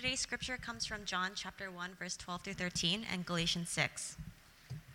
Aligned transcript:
Today's 0.00 0.20
scripture 0.20 0.56
comes 0.56 0.86
from 0.86 1.04
John 1.04 1.32
chapter 1.34 1.72
1 1.72 1.96
verse 1.98 2.16
12 2.16 2.42
through 2.42 2.52
13 2.52 3.04
and 3.12 3.26
Galatians 3.26 3.68
6. 3.70 4.16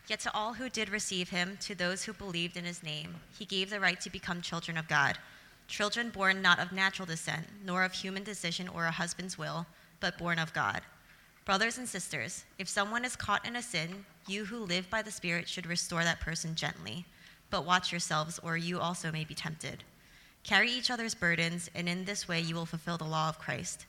Yet 0.07 0.21
to 0.21 0.33
all 0.33 0.54
who 0.54 0.70
did 0.70 0.88
receive 0.88 1.27
him, 1.27 1.57
to 1.59 1.75
those 1.75 2.05
who 2.05 2.13
believed 2.13 2.55
in 2.55 2.63
his 2.63 2.81
name, 2.81 3.16
he 3.38 3.43
gave 3.43 3.70
the 3.70 3.81
right 3.81 4.00
to 4.00 4.09
become 4.09 4.41
children 4.41 4.77
of 4.77 4.88
God, 4.88 5.18
children 5.68 6.09
born 6.09 6.41
not 6.41 6.57
of 6.57 6.71
natural 6.71 7.05
descent, 7.05 7.47
nor 7.66 7.84
of 7.84 7.91
human 7.91 8.23
decision 8.23 8.70
or 8.70 8.86
a 8.86 8.91
husband's 8.91 9.38
will, 9.38 9.66
but 10.00 10.18
born 10.18 10.39
of 10.39 10.54
God. 10.54 10.79
Brothers 11.43 11.77
and 11.77 11.89
sisters, 11.89 12.45
if 12.57 12.70
someone 12.70 13.04
is 13.04 13.17
caught 13.17 13.45
in 13.45 13.57
a 13.57 13.61
sin, 13.61 14.05
you 14.25 14.45
who 14.45 14.59
live 14.59 14.89
by 14.89 15.01
the 15.01 15.11
Spirit 15.11 15.49
should 15.49 15.65
restore 15.65 16.05
that 16.05 16.21
person 16.21 16.55
gently. 16.55 17.04
But 17.49 17.65
watch 17.65 17.91
yourselves, 17.91 18.39
or 18.41 18.55
you 18.55 18.79
also 18.79 19.11
may 19.11 19.25
be 19.25 19.35
tempted. 19.35 19.83
Carry 20.45 20.71
each 20.71 20.89
other's 20.89 21.13
burdens, 21.13 21.70
and 21.75 21.89
in 21.89 22.05
this 22.05 22.29
way 22.29 22.39
you 22.39 22.55
will 22.55 22.65
fulfill 22.65 22.97
the 22.97 23.04
law 23.04 23.27
of 23.27 23.38
Christ. 23.38 23.86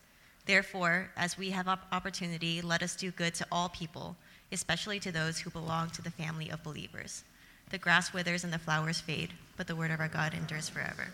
Therefore, 0.47 1.09
as 1.17 1.39
we 1.39 1.51
have 1.51 1.69
opportunity, 1.69 2.61
let 2.61 2.83
us 2.83 2.97
do 2.97 3.11
good 3.11 3.35
to 3.37 3.47
all 3.51 3.71
people, 3.71 4.15
especially 4.53 5.01
to 5.01 5.11
those 5.11 5.39
who 5.39 5.49
belong 5.49 5.89
to 5.91 6.03
the 6.03 6.11
family 6.11 6.51
of 6.51 6.63
believers. 6.63 7.25
The 7.71 7.79
grass 7.79 8.13
withers 8.13 8.45
and 8.45 8.53
the 8.53 8.59
flowers 8.59 9.01
fade, 9.01 9.33
but 9.57 9.67
the 9.67 9.75
word 9.75 9.91
of 9.91 10.01
our 10.01 10.09
God 10.09 10.35
endures 10.35 10.69
forever. 10.69 11.07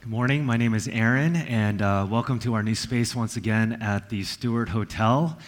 Good 0.00 0.10
morning. 0.10 0.44
My 0.44 0.56
name 0.56 0.74
is 0.74 0.88
Aaron, 0.88 1.36
and 1.36 1.80
uh, 1.80 2.04
welcome 2.10 2.40
to 2.40 2.54
our 2.54 2.64
new 2.64 2.74
space 2.74 3.14
once 3.14 3.36
again 3.36 3.80
at 3.80 4.08
the 4.08 4.24
Stewart 4.24 4.70
Hotel. 4.70 5.38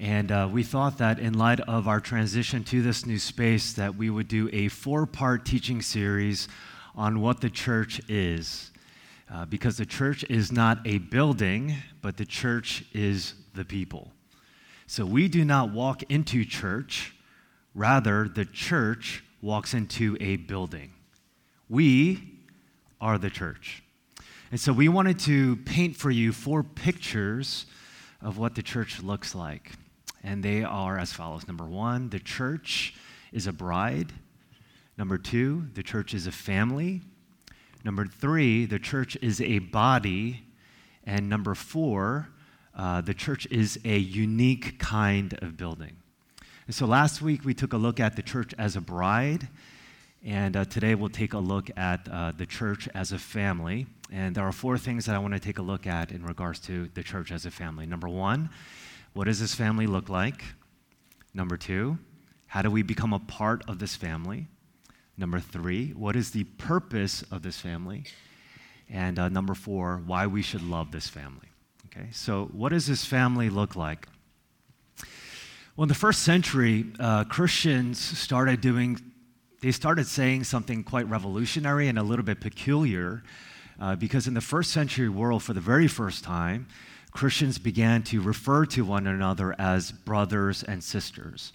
And 0.00 0.32
uh, 0.32 0.48
we 0.50 0.62
thought 0.62 0.96
that 0.98 1.18
in 1.18 1.34
light 1.34 1.60
of 1.60 1.86
our 1.86 2.00
transition 2.00 2.64
to 2.64 2.80
this 2.80 3.04
new 3.04 3.18
space, 3.18 3.74
that 3.74 3.94
we 3.94 4.08
would 4.08 4.26
do 4.26 4.48
a 4.54 4.68
four-part 4.68 5.44
teaching 5.44 5.82
series 5.82 6.48
on 6.96 7.20
what 7.20 7.42
the 7.42 7.50
church 7.50 8.00
is. 8.08 8.70
Uh, 9.32 9.44
because 9.46 9.76
the 9.76 9.86
church 9.86 10.24
is 10.24 10.52
not 10.52 10.78
a 10.86 10.98
building, 10.98 11.74
but 12.02 12.16
the 12.16 12.26
church 12.26 12.84
is 12.92 13.34
the 13.54 13.64
people. 13.64 14.12
So 14.86 15.06
we 15.06 15.28
do 15.28 15.44
not 15.44 15.72
walk 15.72 16.02
into 16.10 16.44
church, 16.44 17.14
rather, 17.74 18.28
the 18.28 18.44
church 18.44 19.24
walks 19.40 19.72
into 19.72 20.16
a 20.20 20.36
building. 20.36 20.92
We 21.68 22.40
are 23.00 23.18
the 23.18 23.30
church. 23.30 23.82
And 24.50 24.60
so 24.60 24.72
we 24.72 24.88
wanted 24.88 25.18
to 25.20 25.56
paint 25.56 25.96
for 25.96 26.10
you 26.10 26.32
four 26.32 26.62
pictures 26.62 27.66
of 28.20 28.38
what 28.38 28.54
the 28.54 28.62
church 28.62 29.02
looks 29.02 29.34
like. 29.34 29.72
And 30.22 30.42
they 30.42 30.64
are 30.64 30.98
as 30.98 31.12
follows 31.12 31.46
Number 31.46 31.64
one, 31.64 32.08
the 32.10 32.20
church 32.20 32.94
is 33.32 33.46
a 33.46 33.52
bride. 33.52 34.12
Number 34.96 35.18
two, 35.18 35.66
the 35.74 35.82
church 35.82 36.14
is 36.14 36.26
a 36.26 36.32
family. 36.32 37.02
Number 37.84 38.06
three, 38.06 38.64
the 38.64 38.78
church 38.78 39.16
is 39.20 39.40
a 39.42 39.58
body. 39.58 40.42
And 41.04 41.28
number 41.28 41.54
four, 41.54 42.28
uh, 42.74 43.02
the 43.02 43.12
church 43.12 43.46
is 43.50 43.78
a 43.84 43.98
unique 43.98 44.78
kind 44.78 45.38
of 45.42 45.56
building. 45.58 45.96
And 46.66 46.74
so 46.74 46.86
last 46.86 47.20
week 47.20 47.44
we 47.44 47.52
took 47.52 47.74
a 47.74 47.76
look 47.76 48.00
at 48.00 48.16
the 48.16 48.22
church 48.22 48.54
as 48.58 48.74
a 48.74 48.80
bride. 48.80 49.48
And 50.24 50.56
uh, 50.56 50.64
today 50.64 50.94
we'll 50.94 51.10
take 51.10 51.34
a 51.34 51.38
look 51.38 51.68
at 51.76 52.08
uh, 52.10 52.32
the 52.34 52.46
church 52.46 52.88
as 52.94 53.12
a 53.12 53.18
family. 53.18 53.86
And 54.10 54.34
there 54.34 54.44
are 54.44 54.52
four 54.52 54.78
things 54.78 55.04
that 55.04 55.14
I 55.14 55.18
want 55.18 55.34
to 55.34 55.40
take 55.40 55.58
a 55.58 55.62
look 55.62 55.86
at 55.86 56.10
in 56.10 56.24
regards 56.24 56.60
to 56.60 56.88
the 56.94 57.02
church 57.02 57.30
as 57.30 57.44
a 57.44 57.50
family. 57.50 57.84
Number 57.84 58.08
one, 58.08 58.48
what 59.12 59.24
does 59.24 59.40
this 59.40 59.54
family 59.54 59.86
look 59.86 60.08
like? 60.08 60.42
Number 61.34 61.58
two, 61.58 61.98
how 62.46 62.62
do 62.62 62.70
we 62.70 62.82
become 62.82 63.12
a 63.12 63.18
part 63.18 63.62
of 63.68 63.78
this 63.78 63.94
family? 63.94 64.46
Number 65.16 65.38
three, 65.38 65.90
what 65.90 66.16
is 66.16 66.30
the 66.32 66.44
purpose 66.44 67.22
of 67.30 67.42
this 67.42 67.58
family? 67.58 68.04
And 68.90 69.18
uh, 69.18 69.28
number 69.28 69.54
four, 69.54 70.02
why 70.04 70.26
we 70.26 70.42
should 70.42 70.62
love 70.62 70.90
this 70.90 71.08
family. 71.08 71.48
Okay, 71.86 72.08
so 72.12 72.46
what 72.46 72.70
does 72.70 72.86
this 72.86 73.04
family 73.04 73.48
look 73.48 73.76
like? 73.76 74.08
Well, 75.76 75.84
in 75.84 75.88
the 75.88 75.94
first 75.94 76.22
century, 76.22 76.86
uh, 76.98 77.24
Christians 77.24 77.98
started 77.98 78.60
doing, 78.60 79.00
they 79.60 79.72
started 79.72 80.06
saying 80.06 80.44
something 80.44 80.84
quite 80.84 81.08
revolutionary 81.08 81.88
and 81.88 81.98
a 81.98 82.02
little 82.02 82.24
bit 82.24 82.40
peculiar, 82.40 83.22
uh, 83.80 83.96
because 83.96 84.26
in 84.26 84.34
the 84.34 84.40
first 84.40 84.70
century 84.70 85.08
world, 85.08 85.42
for 85.42 85.52
the 85.52 85.60
very 85.60 85.88
first 85.88 86.24
time, 86.24 86.66
Christians 87.12 87.58
began 87.58 88.02
to 88.04 88.20
refer 88.20 88.66
to 88.66 88.84
one 88.84 89.06
another 89.06 89.54
as 89.58 89.92
brothers 89.92 90.64
and 90.64 90.82
sisters. 90.82 91.52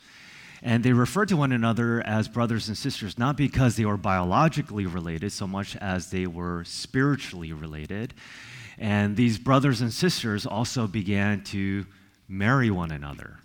And 0.62 0.84
they 0.84 0.92
referred 0.92 1.30
to 1.30 1.38
one 1.38 1.52
another 1.52 2.02
as 2.06 2.28
brothers 2.28 2.68
and 2.68 2.78
sisters, 2.78 3.18
not 3.18 3.38
because 3.38 3.75
they 3.75 3.86
were 3.86 3.97
biologically 3.97 4.86
related 4.86 5.31
so 5.31 5.47
much 5.47 5.75
as 5.78 6.12
they 6.12 6.28
were 6.28 6.64
spiritually 6.66 7.53
related. 7.53 8.14
And 8.78 9.16
these 9.16 9.38
brothers 9.38 9.81
and 9.81 9.94
sisters 9.94 10.46
also 10.46 10.88
began 10.88 11.44
to 11.46 11.86
marry 12.28 12.70
one 12.70 12.92
another. 12.92 13.40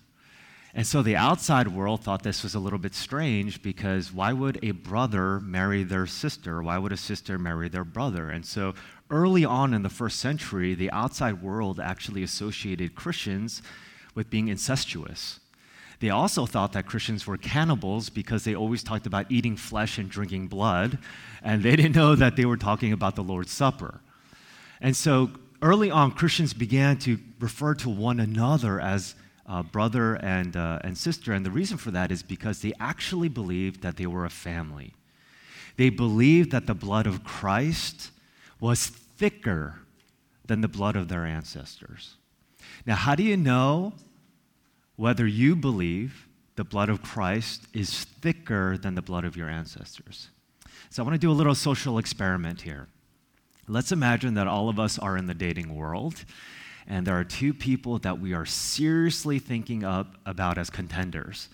And 0.76 0.84
so 0.84 1.02
the 1.02 1.14
outside 1.14 1.69
world 1.69 2.02
thought 2.02 2.25
this 2.25 2.42
was 2.42 2.56
a 2.56 2.58
little 2.58 2.80
bit 2.80 2.94
strange 2.94 3.62
because 3.62 4.12
why 4.12 4.32
would 4.32 4.58
a 4.62 4.72
brother 4.72 5.38
marry 5.38 5.84
their 5.84 6.06
sister? 6.06 6.62
Why 6.64 6.78
would 6.78 6.91
a 6.91 6.96
sister 6.96 7.38
marry 7.38 7.69
their 7.69 7.84
brother? 7.84 8.28
And 8.28 8.44
so 8.44 8.75
early 9.08 9.44
on 9.44 9.72
in 9.72 9.82
the 9.82 9.88
first 9.88 10.19
century, 10.19 10.75
the 10.75 10.91
outside 10.91 11.42
world 11.42 11.78
actually 11.78 12.25
associated 12.25 12.96
Christians 12.96 13.62
with 14.16 14.31
being 14.31 14.48
incestuous. 14.48 15.38
They 16.04 16.10
also 16.10 16.44
thought 16.44 16.75
that 16.75 16.84
Christians 16.84 17.26
were 17.26 17.38
cannibals 17.38 18.10
because 18.10 18.44
they 18.44 18.54
always 18.54 18.82
talked 18.82 19.06
about 19.06 19.25
eating 19.31 19.56
flesh 19.56 19.97
and 19.97 20.06
drinking 20.06 20.48
blood, 20.48 20.98
and 21.42 21.62
they 21.62 21.75
didn't 21.76 21.97
know 21.97 22.15
that 22.15 22.37
they 22.37 22.44
were 22.44 22.59
talking 22.59 22.92
about 22.92 23.16
the 23.16 23.22
Lord's 23.22 23.53
Supper. 23.53 24.03
And 24.82 24.94
so 24.94 25.31
early 25.62 25.91
on, 25.91 26.10
Christians 26.10 26.53
began 26.53 26.98
to 26.98 27.19
refer 27.41 27.72
to 27.76 27.88
one 27.88 28.20
another 28.20 28.82
as 28.82 29.14
uh, 29.47 29.62
brother 29.62 30.16
and, 30.16 30.54
uh, 30.59 30.81
and 30.84 30.98
sister, 30.98 31.32
and 31.32 31.47
the 31.47 31.50
reason 31.50 31.78
for 31.78 31.91
that 31.93 32.12
is 32.12 32.22
because 32.22 32.60
they 32.60 32.75
actually 32.78 33.31
believed 33.31 33.81
that 33.81 33.97
they 33.97 34.06
were 34.06 34.26
a 34.26 34.31
family. 34.31 34.93
They 35.78 35.88
believed 35.88 36.50
that 36.50 36.66
the 36.66 36.75
blood 36.75 37.06
of 37.06 37.25
Christ 37.25 38.10
was 38.60 38.88
thicker 38.88 39.78
than 40.44 40.60
the 40.60 40.69
blood 40.69 40.97
of 40.97 41.09
their 41.09 41.25
ancestors. 41.25 42.16
Now, 42.84 42.97
how 42.97 43.14
do 43.14 43.22
you 43.22 43.38
know 43.38 43.94
whether 44.97 45.27
you 45.27 45.56
believe 45.56 46.28
the 46.56 46.65
blood 46.65 46.88
of 46.88 47.03
Christ 47.03 47.66
is 47.72 48.05
thicker 48.05 48.78
than 48.78 48.94
the 48.94 49.03
blood 49.03 49.25
of 49.25 49.37
your 49.37 49.49
ancestors. 49.49 50.31
So 50.91 51.03
I 51.03 51.06
want 51.06 51.15
to 51.15 51.19
do 51.19 51.31
a 51.31 51.32
little 51.32 51.55
social 51.55 51.99
experiment 51.99 52.62
here. 52.62 52.87
Let's 53.66 53.93
imagine 53.93 54.34
that 54.34 54.47
all 54.47 54.69
of 54.69 54.78
us 54.78 54.99
are 54.99 55.16
in 55.16 55.27
the 55.27 55.34
dating 55.34 55.75
world, 55.75 56.25
and 56.87 57.06
there 57.06 57.19
are 57.19 57.25
two 57.25 57.55
people 57.55 57.99
that 58.00 58.21
we 58.21 58.34
are 58.34 58.47
seriously 58.47 59.38
thinking 59.38 59.84
up 59.84 60.16
about 60.27 60.59
as 60.59 60.71
contenders. 60.71 61.49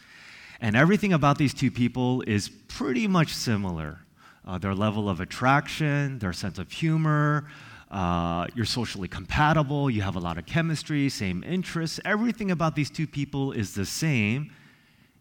And 0.61 0.77
everything 0.77 1.13
about 1.13 1.39
these 1.39 1.55
two 1.55 1.71
people 1.71 2.23
is 2.27 2.51
pretty 2.69 3.07
much 3.07 3.33
similar 3.33 4.01
uh, 4.47 4.59
their 4.59 4.75
level 4.75 5.09
of 5.09 5.21
attraction, 5.21 6.19
their 6.19 6.33
sense 6.33 6.59
of 6.59 6.73
humor, 6.73 7.47
uh, 7.91 8.47
you're 8.55 8.65
socially 8.65 9.09
compatible, 9.09 9.91
you 9.91 10.03
have 10.03 10.17
a 10.17 10.21
lot 10.21 10.39
of 10.39 10.47
chemistry, 10.47 11.09
same 11.09 11.43
interests. 11.43 11.99
Everything 12.05 12.51
about 12.51 12.77
these 12.77 12.91
two 12.91 13.07
people 13.07 13.53
is 13.53 13.75
the 13.75 13.85
same, 13.87 14.53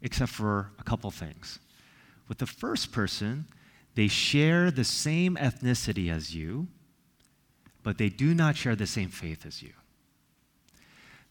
except 0.01 0.31
for 0.31 0.71
a 0.79 0.83
couple 0.83 1.09
things. 1.09 1.59
With 2.27 2.37
the 2.37 2.45
first 2.45 2.91
person, 2.91 3.45
they 3.95 4.07
share 4.07 4.69
the 4.69 4.83
same 4.83 5.35
ethnicity 5.35 6.11
as 6.11 6.35
you, 6.35 6.67
but 7.81 7.97
they 7.97 8.09
do 8.09 8.35
not 8.35 8.55
share 8.55 8.75
the 8.75 8.85
same 8.85 9.09
faith 9.09 9.45
as 9.45 9.63
you. 9.63 9.71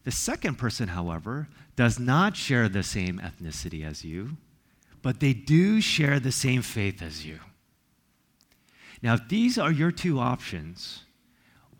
The 0.03 0.11
second 0.11 0.55
person, 0.55 0.89
however, 0.89 1.47
does 1.75 1.99
not 1.99 2.35
share 2.35 2.67
the 2.67 2.83
same 2.83 3.19
ethnicity 3.19 3.85
as 3.85 4.03
you, 4.03 4.37
but 5.01 5.21
they 5.21 5.33
do 5.33 5.79
share 5.79 6.19
the 6.19 6.31
same 6.31 6.61
faith 6.61 7.01
as 7.01 7.25
you. 7.25 7.39
Now, 9.01 9.13
if 9.13 9.29
these 9.29 9.57
are 9.57 9.71
your 9.71 9.91
two 9.91 10.19
options, 10.19 11.03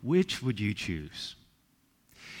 which 0.02 0.42
would 0.42 0.60
you 0.60 0.74
choose? 0.74 1.36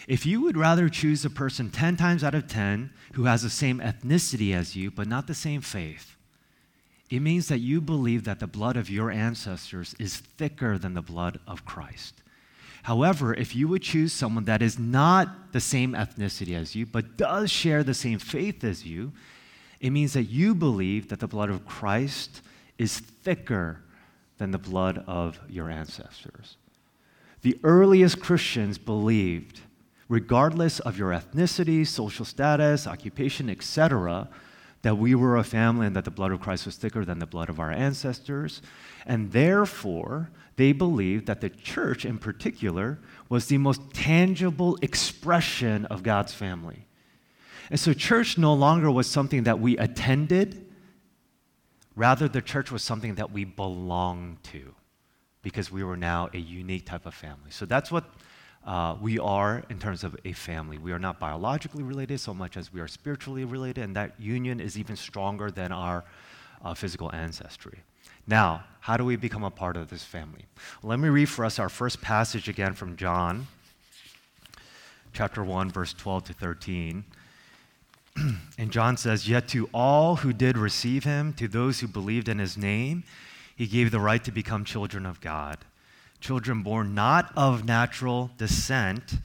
If 0.08 0.26
you 0.26 0.40
would 0.42 0.56
rather 0.56 0.88
choose 0.88 1.24
a 1.24 1.30
person 1.30 1.70
10 1.70 1.96
times 1.96 2.24
out 2.24 2.34
of 2.34 2.48
10 2.48 2.90
who 3.14 3.24
has 3.24 3.42
the 3.42 3.50
same 3.50 3.80
ethnicity 3.80 4.54
as 4.54 4.74
you, 4.74 4.90
but 4.90 5.06
not 5.06 5.26
the 5.26 5.34
same 5.34 5.60
faith, 5.60 6.16
it 7.10 7.20
means 7.20 7.48
that 7.48 7.58
you 7.58 7.80
believe 7.80 8.24
that 8.24 8.38
the 8.38 8.46
blood 8.46 8.76
of 8.76 8.88
your 8.88 9.10
ancestors 9.10 9.94
is 9.98 10.16
thicker 10.16 10.78
than 10.78 10.94
the 10.94 11.02
blood 11.02 11.40
of 11.46 11.64
Christ. 11.64 12.22
However, 12.84 13.34
if 13.34 13.54
you 13.54 13.68
would 13.68 13.82
choose 13.82 14.12
someone 14.12 14.44
that 14.44 14.62
is 14.62 14.78
not 14.78 15.52
the 15.52 15.60
same 15.60 15.92
ethnicity 15.92 16.54
as 16.54 16.74
you, 16.74 16.86
but 16.86 17.16
does 17.16 17.50
share 17.50 17.84
the 17.84 17.94
same 17.94 18.18
faith 18.18 18.64
as 18.64 18.86
you, 18.86 19.12
it 19.80 19.90
means 19.90 20.12
that 20.14 20.24
you 20.24 20.54
believe 20.54 21.08
that 21.08 21.20
the 21.20 21.26
blood 21.26 21.50
of 21.50 21.66
Christ 21.66 22.42
is 22.78 22.98
thicker 22.98 23.82
than 24.38 24.50
the 24.50 24.58
blood 24.58 25.04
of 25.06 25.38
your 25.48 25.68
ancestors. 25.68 26.56
The 27.42 27.58
earliest 27.64 28.20
Christians 28.20 28.76
believed, 28.76 29.60
regardless 30.08 30.78
of 30.80 30.98
your 30.98 31.10
ethnicity, 31.10 31.86
social 31.86 32.24
status, 32.24 32.86
occupation, 32.86 33.48
etc., 33.48 34.28
that 34.82 34.96
we 34.96 35.14
were 35.14 35.36
a 35.36 35.44
family 35.44 35.86
and 35.86 35.96
that 35.96 36.04
the 36.04 36.10
blood 36.10 36.32
of 36.32 36.40
Christ 36.40 36.66
was 36.66 36.76
thicker 36.76 37.04
than 37.04 37.18
the 37.18 37.26
blood 37.26 37.48
of 37.48 37.60
our 37.60 37.70
ancestors. 37.70 38.62
And 39.06 39.32
therefore, 39.32 40.30
they 40.56 40.72
believed 40.72 41.26
that 41.26 41.40
the 41.40 41.50
church 41.50 42.04
in 42.04 42.18
particular 42.18 42.98
was 43.28 43.46
the 43.46 43.58
most 43.58 43.92
tangible 43.92 44.78
expression 44.80 45.84
of 45.86 46.02
God's 46.02 46.32
family. 46.32 46.86
And 47.70 47.78
so, 47.78 47.92
church 47.92 48.36
no 48.36 48.52
longer 48.54 48.90
was 48.90 49.06
something 49.06 49.44
that 49.44 49.60
we 49.60 49.76
attended, 49.76 50.66
rather, 51.94 52.26
the 52.26 52.42
church 52.42 52.72
was 52.72 52.82
something 52.82 53.14
that 53.14 53.30
we 53.30 53.44
belonged 53.44 54.42
to 54.44 54.74
because 55.42 55.70
we 55.70 55.82
were 55.82 55.96
now 55.96 56.28
a 56.34 56.38
unique 56.38 56.86
type 56.86 57.06
of 57.06 57.14
family. 57.14 57.50
So, 57.50 57.66
that's 57.66 57.90
what 57.90 58.04
uh, 58.66 58.96
we 59.00 59.18
are 59.18 59.62
in 59.70 59.78
terms 59.78 60.04
of 60.04 60.16
a 60.24 60.32
family. 60.32 60.78
We 60.78 60.92
are 60.92 60.98
not 60.98 61.18
biologically 61.18 61.82
related 61.82 62.20
so 62.20 62.34
much 62.34 62.56
as 62.56 62.72
we 62.72 62.80
are 62.80 62.88
spiritually 62.88 63.44
related, 63.44 63.84
and 63.84 63.96
that 63.96 64.20
union 64.20 64.60
is 64.60 64.78
even 64.78 64.96
stronger 64.96 65.50
than 65.50 65.72
our 65.72 66.04
uh, 66.62 66.74
physical 66.74 67.10
ancestry. 67.14 67.78
Now, 68.26 68.64
how 68.80 68.96
do 68.96 69.04
we 69.04 69.16
become 69.16 69.44
a 69.44 69.50
part 69.50 69.76
of 69.76 69.88
this 69.88 70.04
family? 70.04 70.44
Let 70.82 70.98
me 70.98 71.08
read 71.08 71.28
for 71.28 71.44
us 71.44 71.58
our 71.58 71.68
first 71.68 72.00
passage 72.00 72.48
again 72.48 72.74
from 72.74 72.96
John, 72.96 73.46
chapter 75.12 75.42
1, 75.42 75.70
verse 75.70 75.92
12 75.94 76.24
to 76.24 76.32
13. 76.34 77.04
and 78.58 78.70
John 78.70 78.96
says, 78.96 79.28
Yet 79.28 79.48
to 79.48 79.68
all 79.72 80.16
who 80.16 80.32
did 80.32 80.58
receive 80.58 81.04
him, 81.04 81.32
to 81.34 81.48
those 81.48 81.80
who 81.80 81.88
believed 81.88 82.28
in 82.28 82.38
his 82.38 82.56
name, 82.56 83.04
he 83.60 83.66
gave 83.66 83.90
the 83.90 84.00
right 84.00 84.24
to 84.24 84.32
become 84.32 84.64
children 84.64 85.04
of 85.04 85.20
God 85.20 85.58
children 86.18 86.62
born 86.62 86.94
not 86.94 87.30
of 87.36 87.66
natural 87.66 88.30
descent, 88.38 89.18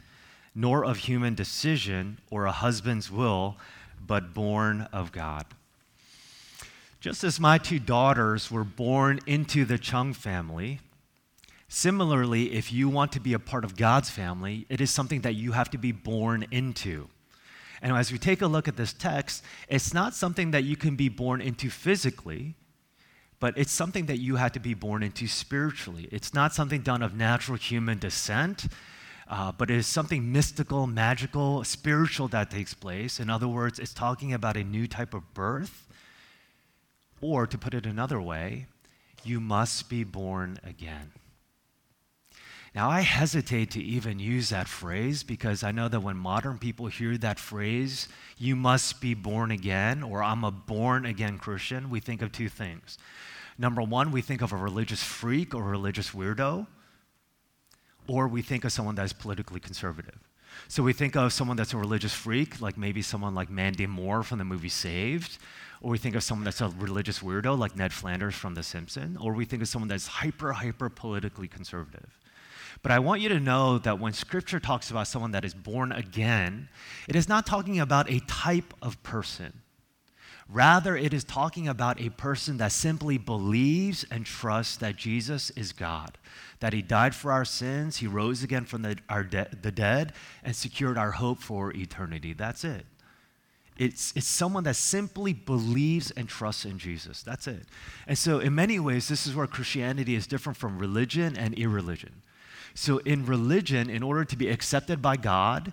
nor 0.54 0.84
of 0.84 0.98
human 0.98 1.36
decision 1.36 2.20
or 2.30 2.46
a 2.46 2.52
husband's 2.52 3.10
will, 3.10 3.56
but 4.06 4.34
born 4.34 4.90
of 4.92 5.14
God. 5.14 5.46
Just 7.00 7.24
as 7.24 7.40
my 7.40 7.58
two 7.58 7.80
daughters 7.80 8.52
were 8.52 8.66
born 8.66 9.22
into 9.26 9.64
the 9.64 9.78
Chung 9.78 10.12
family, 10.12 10.82
similarly, 11.70 12.54
if 12.54 12.74
you 12.74 12.90
want 12.90 13.14
to 13.14 13.22
be 13.22 13.32
a 13.32 13.40
part 13.40 13.64
of 13.64 13.78
God's 13.78 14.10
family, 14.10 14.66
it 14.68 14.82
is 14.82 14.92
something 14.92 15.22
that 15.22 15.36
you 15.36 15.54
have 15.54 15.70
to 15.70 15.78
be 15.78 15.94
born 15.94 16.46
into. 16.52 17.08
And 17.82 17.94
as 17.94 18.12
we 18.12 18.18
take 18.18 18.42
a 18.42 18.48
look 18.48 18.68
at 18.68 18.76
this 18.76 18.92
text, 18.92 19.46
it's 19.70 19.94
not 19.94 20.14
something 20.14 20.52
that 20.52 20.66
you 20.66 20.76
can 20.76 20.98
be 20.98 21.08
born 21.08 21.40
into 21.40 21.70
physically 21.70 22.56
but 23.40 23.58
it's 23.58 23.72
something 23.72 24.06
that 24.06 24.20
you 24.20 24.38
had 24.38 24.54
to 24.54 24.60
be 24.60 24.74
born 24.74 25.04
into 25.04 25.28
spiritually. 25.28 26.08
It's 26.12 26.34
not 26.34 26.54
something 26.54 26.82
done 26.82 27.02
of 27.02 27.16
natural 27.16 27.58
human 27.58 28.00
descent, 28.00 28.68
uh, 29.28 29.52
but 29.52 29.70
it 29.70 29.78
is 29.78 29.88
something 29.88 30.32
mystical, 30.32 30.88
magical, 30.88 31.64
spiritual 31.64 32.28
that 32.30 32.52
takes 32.52 32.74
place. 32.74 33.20
In 33.20 33.30
other 33.30 33.48
words, 33.48 33.80
it's 33.80 33.94
talking 33.94 34.34
about 34.34 34.56
a 34.56 34.64
new 34.64 34.88
type 34.88 35.14
of 35.14 35.34
birth. 35.34 35.88
Or 37.22 37.48
to 37.48 37.58
put 37.58 37.74
it 37.74 37.86
another 37.86 38.22
way, 38.22 38.68
you 39.24 39.40
must 39.40 39.90
be 39.90 40.04
born 40.04 40.60
again. 40.64 41.12
Now, 42.76 42.90
I 42.90 43.02
hesitate 43.02 43.72
to 43.72 43.82
even 43.82 44.20
use 44.20 44.50
that 44.50 44.68
phrase 44.68 45.24
because 45.24 45.64
I 45.64 45.72
know 45.72 45.88
that 45.88 46.02
when 46.02 46.18
modern 46.18 46.58
people 46.58 46.88
hear 46.88 47.18
that 47.18 47.40
phrase, 47.40 48.10
you 48.38 48.58
must 48.58 49.00
be 49.00 49.14
born 49.14 49.50
again, 49.50 50.04
or 50.04 50.22
I'm 50.22 50.44
a 50.44 50.52
born 50.52 51.06
again 51.06 51.38
Christian, 51.38 51.90
we 51.90 52.02
think 52.02 52.22
of 52.22 52.34
two 52.34 52.50
things. 52.50 52.98
Number 53.58 53.82
one, 53.82 54.12
we 54.12 54.22
think 54.22 54.42
of 54.42 54.52
a 54.52 54.58
religious 54.58 55.02
freak 55.02 55.56
or 55.56 55.64
religious 55.64 56.10
weirdo, 56.10 56.68
or 58.08 58.28
we 58.28 58.42
think 58.42 58.66
of 58.66 58.74
someone 58.74 58.96
that's 58.96 59.14
politically 59.14 59.62
conservative. 59.62 60.20
So 60.68 60.84
we 60.84 60.92
think 60.92 61.16
of 61.16 61.32
someone 61.32 61.56
that's 61.56 61.74
a 61.74 61.78
religious 61.78 62.14
freak, 62.14 62.60
like 62.60 62.78
maybe 62.78 63.02
someone 63.02 63.34
like 63.34 63.50
Mandy 63.50 63.88
Moore 63.88 64.22
from 64.22 64.40
the 64.40 64.46
movie 64.46 64.68
Saved, 64.68 65.38
or 65.82 65.92
we 65.92 65.98
think 65.98 66.16
of 66.16 66.24
someone 66.24 66.44
that's 66.44 66.60
a 66.60 66.68
religious 66.68 67.20
weirdo, 67.20 67.58
like 67.58 67.78
Ned 67.78 67.94
Flanders 67.94 68.36
from 68.36 68.54
The 68.54 68.64
Simpsons, 68.64 69.18
or 69.22 69.32
we 69.32 69.46
think 69.46 69.62
of 69.62 69.70
someone 69.70 69.88
that's 69.88 70.08
hyper, 70.08 70.52
hyper 70.52 70.90
politically 70.90 71.48
conservative. 71.48 72.20
But 72.82 72.92
I 72.92 73.00
want 73.00 73.22
you 73.22 73.30
to 73.30 73.40
know 73.40 73.78
that 73.80 74.00
when 74.00 74.14
scripture 74.14 74.60
talks 74.60 74.92
about 74.92 75.08
someone 75.08 75.32
that 75.32 75.46
is 75.46 75.54
born 75.54 75.92
again, 75.92 76.70
it 77.08 77.16
is 77.16 77.28
not 77.28 77.46
talking 77.46 77.80
about 77.80 78.10
a 78.10 78.20
type 78.22 78.74
of 78.82 79.02
person. 79.04 79.62
Rather, 80.48 80.96
it 80.96 81.12
is 81.12 81.24
talking 81.24 81.68
about 81.68 82.00
a 82.00 82.10
person 82.10 82.58
that 82.58 82.72
simply 82.72 83.18
believes 83.18 84.06
and 84.12 84.26
trusts 84.26 84.78
that 84.78 84.96
Jesus 84.96 85.50
is 85.52 85.72
God, 85.72 86.20
that 86.60 86.72
He 86.72 86.84
died 86.84 87.16
for 87.16 87.32
our 87.32 87.46
sins, 87.46 87.98
He 87.98 88.06
rose 88.06 88.44
again 88.44 88.66
from 88.66 88.84
the, 88.84 88.96
de- 88.96 89.50
the 89.60 89.72
dead, 89.72 90.14
and 90.44 90.56
secured 90.56 91.00
our 91.00 91.12
hope 91.12 91.40
for 91.40 91.74
eternity. 91.74 92.34
That's 92.34 92.64
it. 92.64 92.86
It's, 93.78 94.14
it's 94.16 94.28
someone 94.28 94.64
that 94.66 94.76
simply 94.76 95.34
believes 95.34 96.12
and 96.12 96.30
trusts 96.30 96.64
in 96.64 96.78
Jesus. 96.78 97.24
That's 97.24 97.48
it. 97.48 97.64
And 98.08 98.18
so, 98.18 98.40
in 98.40 98.56
many 98.56 98.80
ways, 98.80 99.08
this 99.08 99.28
is 99.28 99.36
where 99.36 99.48
Christianity 99.48 100.16
is 100.16 100.28
different 100.28 100.58
from 100.58 100.78
religion 100.78 101.36
and 101.36 101.54
irreligion. 101.56 102.22
So, 102.78 102.98
in 103.00 103.26
religion, 103.26 103.90
in 103.90 104.04
order 104.04 104.26
to 104.26 104.36
be 104.36 104.50
accepted 104.50 105.02
by 105.02 105.16
God, 105.16 105.72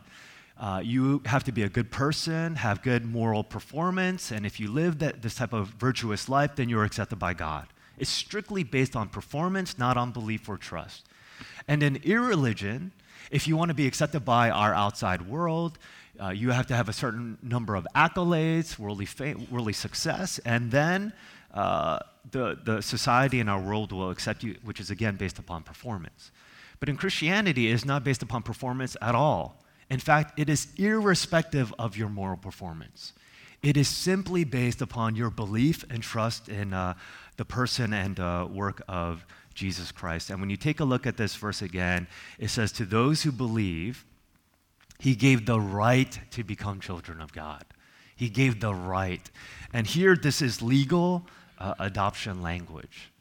uh, 0.57 0.81
you 0.85 1.21
have 1.27 1.43
to 1.45 1.53
be 1.53 1.65
a 1.65 1.69
good 1.69 1.91
person, 1.91 2.55
have 2.55 2.81
good 2.81 3.05
moral 3.05 3.43
performance, 3.43 4.31
and 4.31 4.47
if 4.47 4.61
you 4.61 4.71
live 4.71 5.01
that, 5.01 5.21
this 5.21 5.35
type 5.35 5.53
of 5.53 5.69
virtuous 5.71 6.29
life, 6.29 6.55
then 6.55 6.69
you're 6.69 6.85
accepted 6.85 7.19
by 7.19 7.35
God. 7.35 7.67
It's 7.99 8.09
strictly 8.09 8.63
based 8.63 8.95
on 8.95 9.09
performance, 9.09 9.77
not 9.77 9.97
on 9.97 10.13
belief 10.13 10.49
or 10.49 10.57
trust. 10.57 11.05
And 11.67 11.83
in 11.83 11.97
irreligion, 12.05 12.93
if 13.33 13.49
you 13.49 13.57
want 13.57 13.71
to 13.71 13.75
be 13.75 13.89
accepted 13.89 14.25
by 14.25 14.51
our 14.51 14.73
outside 14.73 15.23
world, 15.23 15.79
uh, 16.23 16.29
you 16.29 16.51
have 16.51 16.69
to 16.69 16.77
have 16.77 16.89
a 16.89 16.93
certain 16.93 17.37
number 17.43 17.75
of 17.75 17.85
accolades, 17.97 18.79
worldly, 18.79 19.07
fame, 19.07 19.49
worldly 19.51 19.73
success, 19.73 20.39
and 20.45 20.71
then 20.71 21.13
uh, 21.53 21.99
the, 22.31 22.57
the 22.63 22.81
society 22.81 23.41
and 23.41 23.51
our 23.51 23.61
world 23.61 23.91
will 23.91 24.11
accept 24.11 24.45
you, 24.45 24.57
which 24.63 24.79
is 24.79 24.91
again 24.91 25.17
based 25.17 25.41
upon 25.41 25.65
performance. 25.65 26.31
But 26.83 26.89
in 26.89 26.97
Christianity, 26.97 27.69
it 27.69 27.75
is 27.75 27.85
not 27.85 28.03
based 28.03 28.25
upon 28.25 28.43
performance 28.43 28.97
at 29.01 29.15
all. 29.15 29.63
In 29.89 30.01
fact, 30.01 30.37
it 30.37 30.49
is 30.49 30.67
irrespective 30.77 31.73
of 31.79 31.97
your 31.97 32.09
moral 32.09 32.37
performance. 32.37 33.13
It 33.63 33.77
is 33.77 33.87
simply 33.87 34.43
based 34.43 34.83
upon 34.83 35.15
your 35.15 35.31
belief 35.31 35.85
and 35.89 36.03
trust 36.03 36.49
in 36.49 36.73
uh, 36.73 36.95
the 37.37 37.45
person 37.45 37.93
and 37.93 38.19
uh, 38.19 38.49
work 38.51 38.83
of 38.89 39.25
Jesus 39.55 39.93
Christ. 39.93 40.31
And 40.31 40.41
when 40.41 40.51
you 40.51 40.57
take 40.57 40.81
a 40.81 40.85
look 40.85 41.07
at 41.07 41.17
this 41.17 41.37
verse 41.37 41.63
again, 41.63 42.09
it 42.41 42.49
says, 42.49 42.73
To 42.73 42.85
those 42.85 43.23
who 43.23 43.31
believe, 43.31 44.05
he 44.99 45.15
gave 45.15 45.47
the 45.47 45.61
right 45.61 46.19
to 46.33 46.43
become 46.43 46.81
children 46.81 47.21
of 47.21 47.33
God. 47.33 47.65
He 48.17 48.29
gave 48.29 48.59
the 48.59 48.75
right. 48.75 49.31
And 49.73 49.87
here, 49.87 50.17
this 50.17 50.43
is 50.43 50.61
legal 50.61 51.29
uh, 51.61 51.75
adoption 51.79 52.43
language 52.43 53.12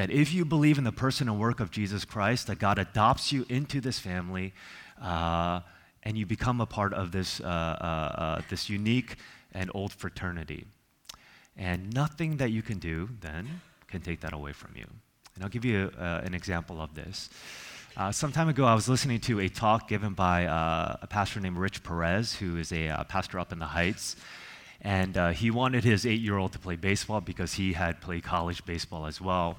that 0.00 0.10
if 0.10 0.32
you 0.32 0.46
believe 0.46 0.78
in 0.78 0.84
the 0.84 0.92
person 0.92 1.28
and 1.28 1.38
work 1.38 1.60
of 1.60 1.70
Jesus 1.70 2.06
Christ, 2.06 2.46
that 2.46 2.58
God 2.58 2.78
adopts 2.78 3.32
you 3.32 3.44
into 3.50 3.82
this 3.82 3.98
family 3.98 4.54
uh, 4.98 5.60
and 6.04 6.16
you 6.16 6.24
become 6.24 6.58
a 6.62 6.64
part 6.64 6.94
of 6.94 7.12
this, 7.12 7.38
uh, 7.38 7.44
uh, 7.44 7.46
uh, 7.46 8.42
this 8.48 8.70
unique 8.70 9.16
and 9.52 9.70
old 9.74 9.92
fraternity. 9.92 10.64
And 11.54 11.92
nothing 11.92 12.38
that 12.38 12.50
you 12.50 12.62
can 12.62 12.78
do 12.78 13.10
then 13.20 13.60
can 13.88 14.00
take 14.00 14.20
that 14.20 14.32
away 14.32 14.54
from 14.54 14.70
you. 14.74 14.86
And 15.34 15.44
I'll 15.44 15.50
give 15.50 15.66
you 15.66 15.92
uh, 15.98 16.22
an 16.24 16.32
example 16.32 16.80
of 16.80 16.94
this. 16.94 17.28
Uh, 17.94 18.10
some 18.10 18.32
time 18.32 18.48
ago, 18.48 18.64
I 18.64 18.72
was 18.72 18.88
listening 18.88 19.20
to 19.20 19.40
a 19.40 19.50
talk 19.50 19.86
given 19.86 20.14
by 20.14 20.46
uh, 20.46 20.96
a 21.02 21.06
pastor 21.06 21.40
named 21.40 21.58
Rich 21.58 21.82
Perez, 21.82 22.34
who 22.36 22.56
is 22.56 22.72
a 22.72 22.88
uh, 22.88 23.04
pastor 23.04 23.38
up 23.38 23.52
in 23.52 23.58
the 23.58 23.66
Heights. 23.66 24.16
And 24.80 25.18
uh, 25.18 25.28
he 25.32 25.50
wanted 25.50 25.84
his 25.84 26.06
eight 26.06 26.22
year 26.22 26.38
old 26.38 26.52
to 26.52 26.58
play 26.58 26.76
baseball 26.76 27.20
because 27.20 27.52
he 27.52 27.74
had 27.74 28.00
played 28.00 28.22
college 28.22 28.64
baseball 28.64 29.04
as 29.04 29.20
well. 29.20 29.58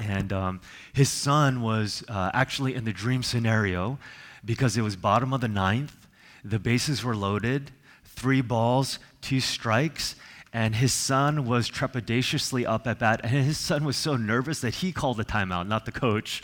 And 0.00 0.32
um, 0.32 0.60
his 0.92 1.08
son 1.08 1.62
was 1.62 2.04
uh, 2.08 2.30
actually 2.34 2.74
in 2.74 2.84
the 2.84 2.92
dream 2.92 3.22
scenario 3.22 3.98
because 4.44 4.76
it 4.76 4.82
was 4.82 4.96
bottom 4.96 5.32
of 5.32 5.40
the 5.40 5.48
ninth, 5.48 6.06
the 6.44 6.58
bases 6.58 7.02
were 7.02 7.16
loaded, 7.16 7.72
three 8.04 8.40
balls, 8.40 8.98
two 9.20 9.40
strikes, 9.40 10.14
and 10.52 10.76
his 10.76 10.92
son 10.92 11.46
was 11.46 11.68
trepidatiously 11.68 12.66
up 12.66 12.86
at 12.86 12.98
bat. 13.00 13.20
And 13.22 13.32
his 13.32 13.58
son 13.58 13.84
was 13.84 13.96
so 13.96 14.16
nervous 14.16 14.60
that 14.60 14.76
he 14.76 14.92
called 14.92 15.18
the 15.18 15.24
timeout, 15.24 15.66
not 15.66 15.84
the 15.84 15.92
coach. 15.92 16.42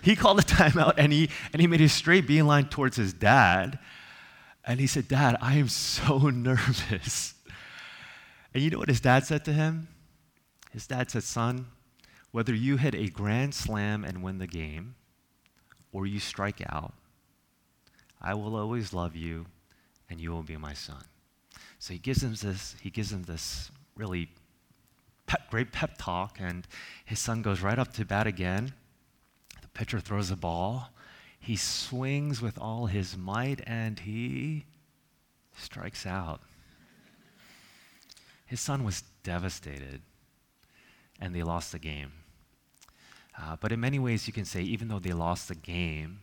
He 0.00 0.16
called 0.16 0.38
the 0.38 0.42
timeout 0.54 0.94
and 0.96 1.12
he, 1.12 1.28
and 1.52 1.60
he 1.60 1.66
made 1.66 1.80
a 1.80 1.88
straight 1.88 2.26
beeline 2.26 2.66
towards 2.68 2.96
his 2.96 3.12
dad. 3.12 3.78
And 4.64 4.78
he 4.78 4.86
said, 4.86 5.08
Dad, 5.08 5.36
I 5.40 5.56
am 5.56 5.68
so 5.68 6.18
nervous. 6.30 7.34
And 8.54 8.62
you 8.62 8.70
know 8.70 8.78
what 8.78 8.88
his 8.88 9.00
dad 9.00 9.26
said 9.26 9.44
to 9.46 9.52
him? 9.52 9.88
His 10.70 10.86
dad 10.86 11.10
said, 11.10 11.24
Son, 11.24 11.66
whether 12.32 12.54
you 12.54 12.78
hit 12.78 12.94
a 12.94 13.08
grand 13.08 13.54
slam 13.54 14.04
and 14.04 14.22
win 14.22 14.38
the 14.38 14.46
game 14.46 14.94
or 15.92 16.06
you 16.06 16.18
strike 16.18 16.62
out, 16.68 16.94
I 18.20 18.34
will 18.34 18.56
always 18.56 18.92
love 18.92 19.14
you 19.14 19.46
and 20.08 20.20
you 20.20 20.30
will 20.30 20.42
be 20.42 20.56
my 20.56 20.72
son. 20.72 21.04
So 21.78 21.92
he 21.92 21.98
gives 21.98 22.22
him 22.22 22.34
this, 22.34 22.74
he 22.80 22.90
gives 22.90 23.12
him 23.12 23.24
this 23.24 23.70
really 23.96 24.30
pep, 25.26 25.50
great 25.50 25.72
pep 25.72 25.96
talk, 25.98 26.38
and 26.40 26.66
his 27.04 27.18
son 27.18 27.42
goes 27.42 27.60
right 27.60 27.78
up 27.78 27.92
to 27.94 28.04
bat 28.04 28.26
again. 28.26 28.72
The 29.60 29.68
pitcher 29.68 30.00
throws 30.00 30.30
a 30.30 30.36
ball. 30.36 30.90
He 31.38 31.56
swings 31.56 32.40
with 32.40 32.58
all 32.58 32.86
his 32.86 33.16
might 33.16 33.60
and 33.66 33.98
he 33.98 34.64
strikes 35.58 36.06
out. 36.06 36.40
his 38.46 38.60
son 38.60 38.84
was 38.84 39.02
devastated 39.22 40.02
and 41.20 41.34
they 41.34 41.42
lost 41.42 41.72
the 41.72 41.78
game. 41.78 42.12
Uh, 43.38 43.56
but 43.60 43.72
in 43.72 43.80
many 43.80 43.98
ways, 43.98 44.26
you 44.26 44.32
can 44.32 44.44
say, 44.44 44.62
even 44.62 44.88
though 44.88 44.98
they 44.98 45.12
lost 45.12 45.48
the 45.48 45.54
game, 45.54 46.20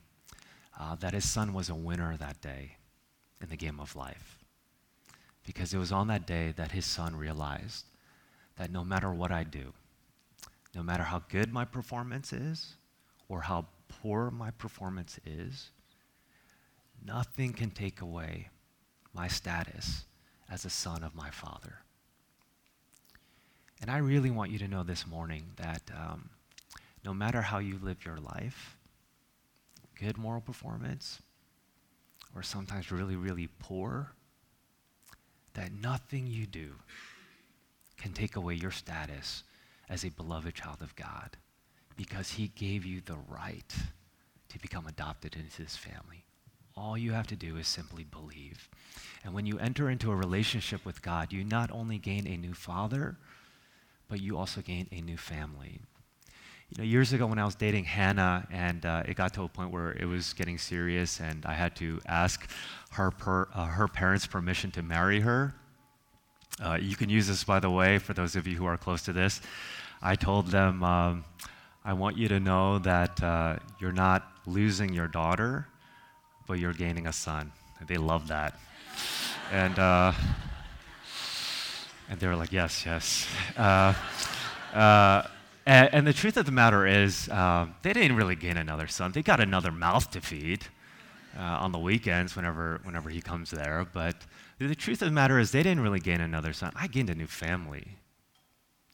uh, 0.80 0.96
that 0.96 1.14
his 1.14 1.30
son 1.30 1.54
was 1.54 1.70
a 1.70 1.76
winner 1.76 2.16
that 2.18 2.42
day 2.42 2.78
in 3.42 3.50
the 3.50 3.58
game 3.58 3.80
of 3.80 3.96
life. 3.96 4.38
Because 5.46 5.74
it 5.74 5.78
was 5.78 5.92
on 5.92 6.08
that 6.08 6.28
day 6.28 6.54
that 6.56 6.72
his 6.72 6.86
son 6.86 7.16
realized 7.16 7.86
that 8.58 8.72
no 8.72 8.84
matter 8.84 9.12
what 9.12 9.32
I 9.32 9.44
do, 9.44 9.74
no 10.76 10.84
matter 10.84 11.04
how 11.04 11.24
good 11.30 11.52
my 11.52 11.66
performance 11.66 12.32
is 12.32 12.76
or 13.28 13.42
how 13.42 13.66
poor 13.88 14.30
my 14.30 14.52
performance 14.52 15.20
is, 15.26 15.72
nothing 17.06 17.54
can 17.54 17.72
take 17.72 18.02
away 18.02 18.50
my 19.14 19.28
status 19.28 20.04
as 20.50 20.66
a 20.66 20.70
son 20.70 21.04
of 21.04 21.16
my 21.16 21.30
father. 21.30 21.80
And 23.82 23.90
I 23.90 23.98
really 23.98 24.30
want 24.30 24.52
you 24.52 24.60
to 24.60 24.68
know 24.68 24.84
this 24.84 25.08
morning 25.08 25.46
that 25.56 25.82
um, 25.96 26.30
no 27.04 27.14
matter 27.14 27.42
how 27.42 27.60
you 27.60 27.80
live 27.82 28.06
your 28.06 28.18
life, 28.18 28.78
good 30.00 30.18
moral 30.18 30.42
performance, 30.42 31.22
or 32.36 32.44
sometimes 32.44 32.92
really, 32.92 33.16
really 33.16 33.50
poor, 33.60 34.12
that 35.54 35.72
nothing 35.72 36.28
you 36.28 36.46
do 36.46 36.72
can 37.98 38.14
take 38.14 38.36
away 38.36 38.54
your 38.54 38.72
status 38.72 39.44
as 39.90 40.04
a 40.04 40.10
beloved 40.10 40.54
child 40.54 40.82
of 40.82 40.96
God 40.96 41.38
because 41.98 42.32
he 42.32 42.50
gave 42.50 42.86
you 42.86 43.02
the 43.02 43.18
right 43.28 43.76
to 44.50 44.60
become 44.60 44.88
adopted 44.88 45.36
into 45.36 45.64
his 45.64 45.76
family. 45.76 46.24
All 46.78 46.98
you 46.98 47.12
have 47.12 47.28
to 47.28 47.36
do 47.36 47.58
is 47.58 47.68
simply 47.68 48.06
believe. 48.06 48.70
And 49.24 49.34
when 49.34 49.46
you 49.46 49.60
enter 49.60 49.90
into 49.90 50.12
a 50.12 50.16
relationship 50.16 50.86
with 50.86 51.02
God, 51.02 51.34
you 51.34 51.44
not 51.44 51.72
only 51.72 51.98
gain 51.98 52.26
a 52.26 52.38
new 52.38 52.54
father, 52.54 53.18
but 54.08 54.22
you 54.22 54.38
also 54.38 54.62
gain 54.62 54.88
a 54.92 55.02
new 55.02 55.18
family. 55.18 55.82
You 56.72 56.84
know, 56.84 56.84
years 56.84 57.14
ago 57.14 57.26
when 57.26 57.40
I 57.40 57.46
was 57.46 57.56
dating 57.56 57.86
Hannah, 57.86 58.48
and 58.52 58.86
uh, 58.86 59.02
it 59.08 59.16
got 59.16 59.34
to 59.34 59.42
a 59.42 59.48
point 59.48 59.72
where 59.72 59.94
it 59.94 60.06
was 60.06 60.34
getting 60.34 60.60
serious, 60.60 61.20
and 61.20 61.44
I 61.44 61.54
had 61.54 61.76
to 61.78 62.00
ask 62.06 62.48
her, 62.92 63.10
per, 63.10 63.48
uh, 63.56 63.66
her 63.66 63.88
parents' 63.88 64.28
permission 64.28 64.70
to 64.72 64.84
marry 64.84 65.22
her. 65.22 65.56
Uh, 66.64 66.78
you 66.80 66.96
can 66.96 67.10
use 67.10 67.28
this, 67.28 67.44
by 67.44 67.60
the 67.60 67.72
way, 67.72 67.98
for 67.98 68.14
those 68.14 68.36
of 68.36 68.46
you 68.46 68.56
who 68.56 68.66
are 68.66 68.78
close 68.78 69.02
to 69.04 69.14
this. 69.14 69.42
I 70.00 70.16
told 70.16 70.48
them, 70.48 70.84
um, 70.84 71.26
I 71.84 71.94
want 71.94 72.18
you 72.18 72.28
to 72.28 72.40
know 72.40 72.78
that 72.78 73.24
uh, 73.24 73.58
you're 73.80 73.92
not 73.92 74.32
losing 74.46 74.94
your 74.94 75.08
daughter, 75.08 75.68
but 76.46 76.60
you're 76.60 76.74
gaining 76.74 77.08
a 77.08 77.14
son. 77.14 77.52
They 77.88 77.98
love 77.98 78.28
that. 78.28 78.60
and, 79.52 79.80
uh, 79.80 80.14
and 82.12 82.20
they 82.20 82.28
were 82.28 82.36
like, 82.36 82.52
yes, 82.52 82.86
yes. 82.86 83.28
And, 85.66 85.94
and, 85.94 86.08
the 86.08 86.14
truth 86.14 86.38
of 86.38 86.46
the 86.46 86.52
matter 86.52 86.88
is, 86.88 87.30
uh, 87.30 87.68
they 87.84 87.94
didn't 87.94 88.16
really 88.18 88.36
gain 88.36 88.58
another 88.58 88.88
son. 88.88 89.12
They 89.12 89.22
got 89.22 89.40
another 89.40 89.72
mouth 89.72 90.10
to 90.12 90.22
feed 90.22 90.66
uh, 91.38 91.42
on 91.42 91.72
the 91.72 91.80
weekends 91.80 92.36
whenever, 92.36 92.80
whenever 92.84 93.10
he 93.10 93.22
comes 93.22 93.52
there. 93.52 93.86
But 93.92 94.16
the 94.58 94.74
truth 94.74 95.02
of 95.02 95.08
the 95.08 95.14
matter 95.14 95.38
is, 95.38 95.52
they 95.52 95.64
didn't 95.64 95.82
really 95.82 96.00
gain 96.00 96.22
another 96.22 96.54
son. 96.54 96.72
I 96.76 96.88
gained 96.88 97.10
a 97.10 97.16
new 97.16 97.28
family. 97.28 97.98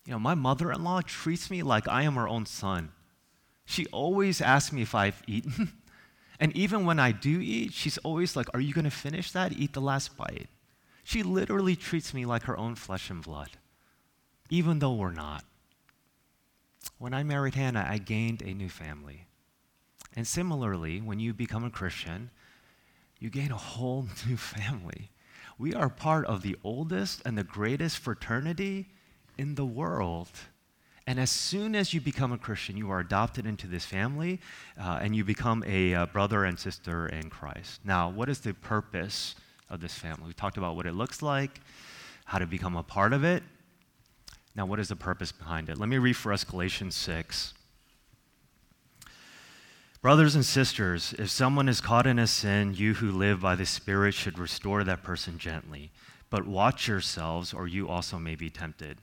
You 0.05 0.13
know, 0.13 0.19
my 0.19 0.35
mother 0.35 0.71
in 0.71 0.83
law 0.83 1.01
treats 1.01 1.49
me 1.49 1.63
like 1.63 1.87
I 1.87 2.03
am 2.03 2.15
her 2.15 2.27
own 2.27 2.45
son. 2.45 2.91
She 3.65 3.85
always 3.87 4.41
asks 4.41 4.71
me 4.71 4.83
if 4.83 4.93
I've 4.93 5.21
eaten. 5.27 5.73
and 6.39 6.55
even 6.55 6.85
when 6.85 6.99
I 6.99 7.11
do 7.11 7.39
eat, 7.41 7.73
she's 7.73 7.97
always 7.99 8.35
like, 8.35 8.47
Are 8.53 8.59
you 8.59 8.73
going 8.73 8.85
to 8.85 8.91
finish 8.91 9.31
that? 9.31 9.53
Eat 9.53 9.73
the 9.73 9.81
last 9.81 10.15
bite. 10.15 10.47
She 11.03 11.23
literally 11.23 11.75
treats 11.75 12.13
me 12.13 12.25
like 12.25 12.43
her 12.43 12.57
own 12.57 12.75
flesh 12.75 13.09
and 13.09 13.23
blood, 13.23 13.51
even 14.49 14.79
though 14.79 14.93
we're 14.93 15.11
not. 15.11 15.43
When 16.97 17.13
I 17.13 17.23
married 17.23 17.55
Hannah, 17.55 17.85
I 17.87 17.97
gained 17.97 18.41
a 18.41 18.53
new 18.53 18.69
family. 18.69 19.27
And 20.15 20.25
similarly, 20.25 21.01
when 21.01 21.19
you 21.19 21.33
become 21.33 21.63
a 21.63 21.69
Christian, 21.69 22.29
you 23.19 23.29
gain 23.29 23.51
a 23.51 23.57
whole 23.57 24.07
new 24.27 24.37
family. 24.37 25.11
We 25.57 25.73
are 25.73 25.89
part 25.89 26.25
of 26.25 26.41
the 26.41 26.57
oldest 26.63 27.21
and 27.25 27.37
the 27.37 27.43
greatest 27.43 27.97
fraternity 27.99 28.87
in 29.37 29.55
the 29.55 29.65
world. 29.65 30.29
And 31.07 31.19
as 31.19 31.29
soon 31.29 31.75
as 31.75 31.93
you 31.93 32.01
become 32.01 32.31
a 32.31 32.37
Christian, 32.37 32.77
you 32.77 32.89
are 32.89 32.99
adopted 32.99 33.45
into 33.45 33.67
this 33.67 33.85
family 33.85 34.39
uh, 34.79 34.99
and 35.01 35.15
you 35.15 35.23
become 35.23 35.63
a 35.67 35.93
uh, 35.93 36.05
brother 36.07 36.45
and 36.45 36.59
sister 36.59 37.07
in 37.07 37.29
Christ. 37.29 37.81
Now, 37.85 38.09
what 38.09 38.27
is 38.27 38.39
the 38.39 38.53
purpose 38.53 39.35
of 39.69 39.81
this 39.81 39.93
family? 39.93 40.27
We 40.27 40.33
talked 40.33 40.57
about 40.57 40.75
what 40.75 40.87
it 40.87 40.93
looks 40.93 41.21
like, 41.21 41.61
how 42.25 42.39
to 42.39 42.47
become 42.47 42.75
a 42.75 42.83
part 42.83 43.13
of 43.13 43.23
it. 43.23 43.43
Now, 44.55 44.65
what 44.65 44.79
is 44.79 44.87
the 44.87 44.95
purpose 44.95 45.31
behind 45.33 45.69
it? 45.69 45.77
Let 45.77 45.89
me 45.89 45.97
read 45.97 46.15
for 46.15 46.31
us 46.31 46.45
Galatians 46.45 46.95
6. 46.95 47.53
Brothers 50.01 50.35
and 50.35 50.45
sisters, 50.45 51.13
if 51.17 51.29
someone 51.29 51.67
is 51.67 51.81
caught 51.81 52.07
in 52.07 52.19
a 52.19 52.27
sin, 52.27 52.73
you 52.73 52.93
who 52.93 53.11
live 53.11 53.41
by 53.41 53.55
the 53.55 53.65
Spirit 53.65 54.13
should 54.13 54.39
restore 54.39 54.83
that 54.83 55.03
person 55.03 55.37
gently. 55.37 55.91
But 56.29 56.47
watch 56.47 56.87
yourselves, 56.87 57.53
or 57.53 57.67
you 57.67 57.89
also 57.89 58.17
may 58.17 58.35
be 58.35 58.49
tempted. 58.49 58.99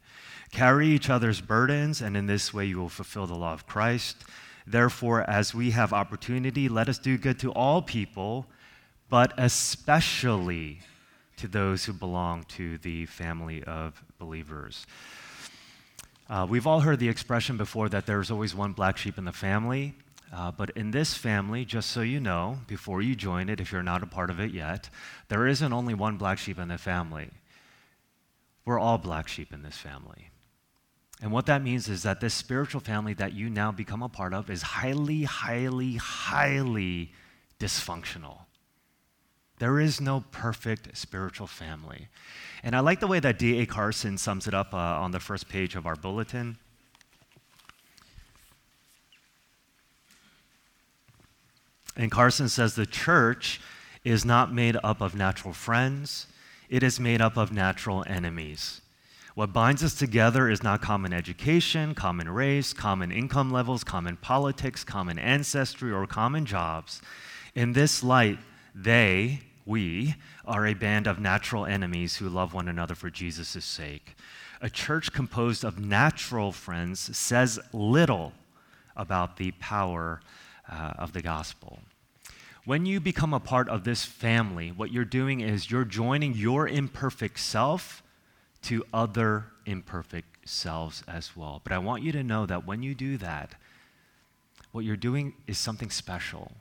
Carry 0.53 0.89
each 0.89 1.11
other's 1.11 1.41
burdens, 1.41 2.01
and 2.01 2.17
in 2.17 2.27
this 2.27 2.55
way 2.55 2.67
you 2.67 2.79
will 2.79 2.89
fulfill 2.89 3.27
the 3.27 3.35
law 3.35 3.53
of 3.53 3.67
Christ. 3.67 4.25
Therefore, 4.67 5.29
as 5.29 5.55
we 5.55 5.73
have 5.73 5.93
opportunity, 5.93 6.69
let 6.69 6.89
us 6.89 6.99
do 6.99 7.19
good 7.19 7.39
to 7.41 7.53
all 7.53 7.83
people, 7.83 8.47
but 9.11 9.35
especially 9.37 10.81
to 11.37 11.49
those 11.49 11.85
who 11.85 11.93
belong 11.93 12.45
to 12.45 12.79
the 12.79 13.07
family 13.07 13.65
of 13.65 14.03
believers. 14.19 14.87
Uh, 16.33 16.47
we've 16.47 16.67
all 16.67 16.81
heard 16.81 16.99
the 16.99 17.11
expression 17.11 17.59
before 17.59 17.91
that 17.91 18.07
there's 18.07 18.31
always 18.31 18.55
one 18.55 18.73
black 18.73 18.97
sheep 18.97 19.19
in 19.19 19.27
the 19.27 19.33
family. 19.33 19.93
Uh, 20.33 20.51
but 20.51 20.71
in 20.71 20.91
this 20.91 21.13
family, 21.13 21.63
just 21.63 21.91
so 21.91 22.01
you 22.01 22.19
know, 22.19 22.59
before 22.67 23.03
you 23.03 23.15
join 23.15 23.51
it, 23.51 23.61
if 23.61 23.71
you're 23.71 23.83
not 23.83 24.03
a 24.03 24.07
part 24.07 24.31
of 24.31 24.41
it 24.41 24.51
yet, 24.51 24.89
there 25.29 25.47
isn't 25.47 25.75
only 25.75 25.93
one 25.93 26.17
black 26.17 26.39
sheep 26.39 26.59
in 26.59 26.69
the 26.69 26.79
family. 26.79 27.29
We're 28.65 28.79
all 28.79 28.97
black 28.97 29.29
sheep 29.29 29.53
in 29.53 29.63
this 29.63 29.77
family. 29.77 30.31
And 31.21 31.33
what 31.33 31.45
that 31.47 31.63
means 31.63 31.87
is 31.91 32.03
that 32.05 32.21
this 32.23 32.33
spiritual 32.33 32.81
family 32.81 33.13
that 33.13 33.35
you 33.35 33.51
now 33.51 33.71
become 33.71 34.03
a 34.03 34.09
part 34.09 34.33
of 34.33 34.49
is 34.49 34.63
highly, 34.63 35.25
highly, 35.25 35.97
highly 35.97 37.13
dysfunctional. 37.61 38.39
There 39.63 39.79
is 39.79 40.01
no 40.01 40.25
perfect 40.33 40.97
spiritual 40.97 41.47
family. 41.47 42.09
And 42.65 42.75
I 42.75 42.81
like 42.81 42.99
the 42.99 43.07
way 43.07 43.21
that 43.21 43.39
D.A. 43.39 43.65
Carson 43.65 44.19
sums 44.19 44.49
it 44.49 44.55
up 44.55 44.75
uh, 44.75 44.77
on 44.77 45.13
the 45.13 45.21
first 45.21 45.49
page 45.49 45.77
of 45.77 45.87
our 45.87 45.95
bulletin. 45.95 46.59
And 51.97 52.11
Carson 52.11 52.49
says 52.49 52.75
the 52.75 52.87
church 52.87 53.61
is 54.03 54.25
not 54.25 54.53
made 54.53 54.77
up 54.83 55.01
of 55.01 55.15
natural 55.15 55.55
friends, 55.55 56.27
it 56.69 56.83
is 56.83 56.99
made 56.99 57.21
up 57.21 57.37
of 57.37 57.53
natural 57.53 58.03
enemies. 58.09 58.81
What 59.37 59.53
binds 59.53 59.85
us 59.85 59.95
together 59.95 60.51
is 60.51 60.65
not 60.65 60.83
common 60.83 61.13
education, 61.13 61.95
common 61.95 62.29
race, 62.29 62.73
common 62.73 63.13
income 63.13 63.53
levels, 63.53 63.85
common 63.85 64.17
politics, 64.17 64.83
common 64.83 65.21
ancestry, 65.21 65.93
or 65.93 66.05
common 66.09 66.47
jobs. 66.47 67.01
In 67.55 67.75
this 67.75 68.03
light, 68.03 68.41
they, 68.75 69.43
we, 69.65 70.15
are 70.45 70.67
a 70.67 70.75
band 70.75 71.07
of 71.07 71.19
natural 71.19 71.67
enemies 71.67 72.17
who 72.17 72.29
love 72.29 72.55
one 72.55 72.69
another 72.69 72.95
for 72.95 73.11
Jesus' 73.11 73.65
sake. 73.65 74.17
A 74.61 74.71
church 74.71 75.13
composed 75.13 75.65
of 75.65 75.79
natural 75.79 76.53
friends 76.53 77.17
says 77.17 77.59
little 77.73 78.33
about 78.97 79.37
the 79.37 79.53
power 79.53 80.21
uh, 80.71 80.93
of 80.99 81.13
the 81.13 81.23
gospel. 81.23 81.81
When 82.65 82.87
you 82.87 83.01
become 83.01 83.35
a 83.35 83.41
part 83.41 83.69
of 83.69 83.85
this 83.85 84.05
family, 84.05 84.71
what 84.71 84.93
you're 84.93 85.05
doing 85.05 85.41
is 85.41 85.71
you're 85.71 85.85
joining 85.85 86.35
your 86.35 86.69
imperfect 86.69 87.41
self 87.41 88.03
to 88.63 88.85
other 88.95 89.47
imperfect 89.67 90.49
selves 90.49 91.03
as 91.09 91.37
well. 91.37 91.61
But 91.65 91.73
I 91.73 91.79
want 91.79 92.03
you 92.03 92.13
to 92.13 92.23
know 92.23 92.47
that 92.47 92.67
when 92.67 92.83
you 92.83 92.95
do 92.95 93.17
that, 93.19 93.57
what 94.71 94.85
you're 94.85 94.97
doing 94.97 95.35
is 95.47 95.59
something 95.59 95.91
special 95.91 96.53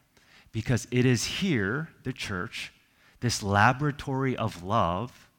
because 0.51 0.88
it 0.91 1.05
is 1.05 1.24
here, 1.24 1.89
the 2.03 2.13
church, 2.13 2.74
this 3.22 3.42
laboratory 3.42 4.36
of 4.36 4.63
love, 4.63 5.30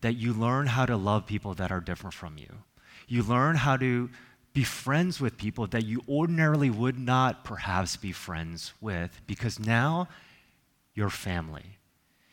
that 0.00 0.16
you 0.16 0.32
learn 0.32 0.66
how 0.66 0.86
to 0.86 0.96
love 0.96 1.26
people 1.26 1.54
that 1.54 1.70
are 1.70 1.80
different 1.80 2.14
from 2.14 2.36
you. 2.38 2.48
You 3.06 3.22
learn 3.22 3.56
how 3.56 3.76
to 3.76 4.10
be 4.52 4.64
friends 4.64 5.20
with 5.20 5.36
people 5.36 5.66
that 5.68 5.84
you 5.84 6.02
ordinarily 6.08 6.70
would 6.70 6.98
not 6.98 7.44
perhaps 7.44 7.96
be 7.96 8.12
friends 8.12 8.72
with 8.80 9.20
because 9.26 9.60
now 9.60 10.08
you're 10.94 11.10
family. 11.10 11.78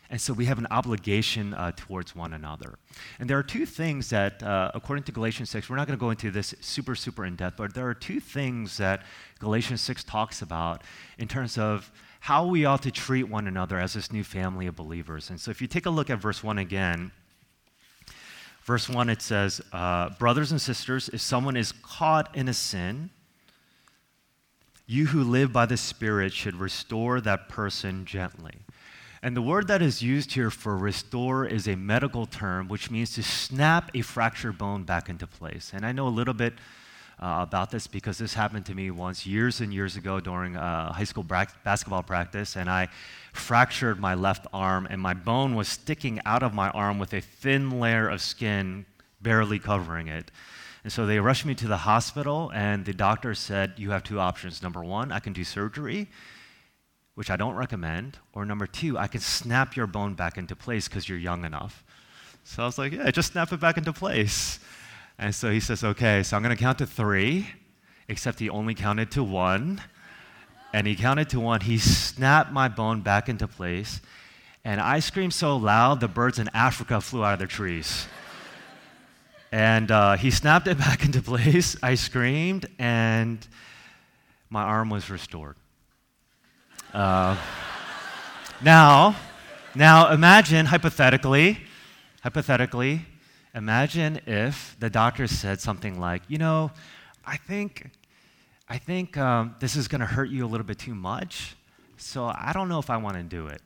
And 0.10 0.22
so 0.22 0.32
we 0.32 0.46
have 0.46 0.58
an 0.58 0.68
obligation 0.72 1.54
uh, 1.54 1.74
towards 1.76 2.16
one 2.16 2.34
another. 2.34 2.80
And 3.20 3.30
there 3.30 3.38
are 3.38 3.44
two 3.44 3.66
things 3.66 4.10
that, 4.10 4.42
uh, 4.42 4.72
according 4.74 5.04
to 5.04 5.12
Galatians 5.12 5.50
6, 5.50 5.70
we're 5.70 5.76
not 5.76 5.86
going 5.86 6.00
to 6.00 6.02
go 6.02 6.12
into 6.12 6.32
this 6.32 6.56
super, 6.62 6.96
super 6.96 7.26
in 7.26 7.36
depth, 7.36 7.58
but 7.58 7.74
there 7.74 7.88
are 7.88 7.94
two 7.94 8.22
things 8.22 8.78
that 8.78 9.04
Galatians 9.40 9.82
6 9.82 10.06
talks 10.06 10.42
about 10.42 10.84
in 11.18 11.28
terms 11.28 11.58
of 11.58 11.92
how 12.20 12.46
we 12.46 12.66
ought 12.66 12.82
to 12.84 12.92
treat 12.92 13.24
one 13.24 13.48
another 13.48 13.80
as 13.80 13.94
this 13.94 14.12
new 14.12 14.24
family 14.24 14.68
of 14.68 14.76
believers. 14.76 15.30
And 15.30 15.40
so 15.40 15.52
if 15.52 15.62
you 15.62 15.68
take 15.68 15.86
a 15.86 15.90
look 15.90 16.10
at 16.10 16.20
verse 16.20 16.44
1 16.44 16.58
again, 16.58 17.12
Verse 18.68 18.90
1, 18.90 19.10
it 19.10 19.22
says, 19.22 19.62
uh, 19.72 20.10
Brothers 20.20 20.52
and 20.52 20.60
sisters, 20.60 21.10
if 21.14 21.22
someone 21.22 21.56
is 21.56 21.72
caught 21.72 22.36
in 22.36 22.50
a 22.50 22.54
sin, 22.54 23.12
you 24.86 25.06
who 25.06 25.24
live 25.24 25.54
by 25.54 25.66
the 25.66 25.78
Spirit 25.78 26.34
should 26.34 26.56
restore 26.56 27.22
that 27.22 27.48
person 27.48 28.04
gently. 28.04 28.56
And 29.24 29.38
the 29.38 29.42
word 29.42 29.70
that 29.70 29.82
is 29.82 30.02
used 30.02 30.34
here 30.34 30.52
for 30.52 30.78
restore 30.78 31.46
is 31.46 31.66
a 31.66 31.78
medical 31.78 32.26
term, 32.26 32.68
which 32.68 32.92
means 32.92 33.14
to 33.14 33.24
snap 33.24 33.90
a 33.94 34.02
fractured 34.02 34.58
bone 34.58 34.84
back 34.84 35.08
into 35.08 35.26
place. 35.26 35.72
And 35.74 35.86
I 35.86 35.94
know 35.94 36.06
a 36.06 36.10
little 36.10 36.34
bit 36.34 36.56
uh, 37.20 37.40
about 37.40 37.72
this 37.72 37.88
because 37.88 38.18
this 38.18 38.34
happened 38.34 38.66
to 38.68 38.76
me 38.76 38.92
once 38.92 39.26
years 39.26 39.60
and 39.60 39.74
years 39.74 39.96
ago 39.96 40.20
during 40.20 40.56
uh, 40.56 40.94
high 40.94 41.04
school 41.04 41.24
bra- 41.24 41.46
basketball 41.64 42.04
practice, 42.04 42.56
and 42.56 42.70
I 42.70 42.90
fractured 43.34 44.00
my 44.00 44.14
left 44.14 44.46
arm, 44.54 44.88
and 44.90 45.02
my 45.02 45.14
bone 45.14 45.56
was 45.56 45.68
sticking 45.68 46.20
out 46.26 46.44
of 46.44 46.54
my 46.54 46.70
arm 46.70 47.00
with 47.00 47.14
a 47.14 47.22
thin 47.22 47.80
layer 47.80 48.08
of 48.08 48.22
skin 48.22 48.86
barely 49.22 49.60
covering 49.60 50.08
it. 50.08 50.32
And 50.84 50.94
so 50.94 51.06
they 51.06 51.20
rushed 51.20 51.46
me 51.46 51.56
to 51.56 51.68
the 51.68 51.78
hospital, 51.78 52.52
and 52.54 52.86
the 52.86 52.94
doctor 52.94 53.34
said, 53.34 53.74
You 53.78 53.92
have 53.92 54.04
two 54.04 54.20
options. 54.20 54.62
Number 54.62 54.84
one, 54.84 55.12
I 55.12 55.20
can 55.20 55.34
do 55.34 55.44
surgery, 55.44 56.08
which 57.16 57.30
I 57.30 57.36
don't 57.36 57.56
recommend. 57.56 58.20
Or 58.34 58.46
number 58.46 58.68
two, 58.68 58.98
I 58.98 59.08
can 59.08 59.22
snap 59.22 59.76
your 59.76 59.88
bone 59.88 60.14
back 60.14 60.38
into 60.38 60.56
place 60.56 60.88
because 60.88 61.10
you're 61.10 61.18
young 61.18 61.46
enough. 61.46 61.84
So 62.44 62.64
I 62.64 62.68
was 62.68 62.78
like, 62.78 62.94
Yeah, 62.94 63.10
just 63.12 63.34
snap 63.34 63.52
it 63.52 63.60
back 63.60 63.78
into 63.78 63.92
place. 63.92 64.60
And 65.20 65.34
so 65.34 65.52
he 65.52 65.60
says, 65.60 65.84
Okay, 65.84 66.24
so 66.24 66.36
I'm 66.36 66.44
going 66.44 66.56
to 66.56 66.62
count 66.62 66.78
to 66.80 66.86
three, 66.86 67.48
except 68.08 68.40
he 68.40 68.50
only 68.50 68.76
counted 68.76 69.12
to 69.12 69.24
one. 69.24 69.82
And 70.74 70.86
he 70.86 70.96
counted 70.96 71.30
to 71.30 71.40
one. 71.40 71.62
He 71.62 71.78
snapped 71.78 72.52
my 72.52 72.68
bone 72.68 73.02
back 73.02 73.30
into 73.30 73.48
place. 73.48 74.02
And 74.64 74.82
I 74.82 75.00
screamed 75.00 75.34
so 75.34 75.56
loud, 75.56 76.02
the 76.02 76.08
birds 76.08 76.40
in 76.40 76.50
Africa 76.54 77.00
flew 77.00 77.24
out 77.24 77.34
of 77.34 77.40
their 77.40 77.48
trees. 77.48 78.06
and 79.52 79.90
uh, 79.90 80.18
he 80.18 80.30
snapped 80.30 80.68
it 80.68 80.78
back 80.88 81.06
into 81.06 81.22
place. 81.22 81.76
I 81.82 81.96
screamed, 81.96 82.68
and 82.78 83.46
my 84.50 84.64
arm 84.64 84.90
was 84.90 85.10
restored. 85.10 85.56
Uh, 86.94 87.38
now, 88.62 89.16
now 89.74 90.12
imagine 90.12 90.66
hypothetically, 90.66 91.60
hypothetically, 92.22 93.06
imagine 93.58 94.22
if 94.28 94.78
the 94.80 94.90
doctor 94.90 95.28
said 95.28 95.60
something 95.60 96.00
like, 96.00 96.22
you 96.28 96.38
know, 96.38 96.72
I 97.26 97.38
think, 97.38 97.90
I 98.70 98.78
think 98.78 99.18
um, 99.18 99.56
this 99.60 99.76
is 99.76 99.88
going 99.88 100.02
to 100.02 100.08
hurt 100.08 100.30
you 100.30 100.46
a 100.46 100.48
little 100.48 100.66
bit 100.66 100.78
too 100.78 100.96
much, 100.96 101.56
so 101.98 102.26
I 102.26 102.52
don't 102.54 102.70
know 102.70 102.80
if 102.80 102.90
I 102.90 102.98
want 102.98 103.18
to 103.18 103.24
do 103.24 103.48
it. 103.48 103.62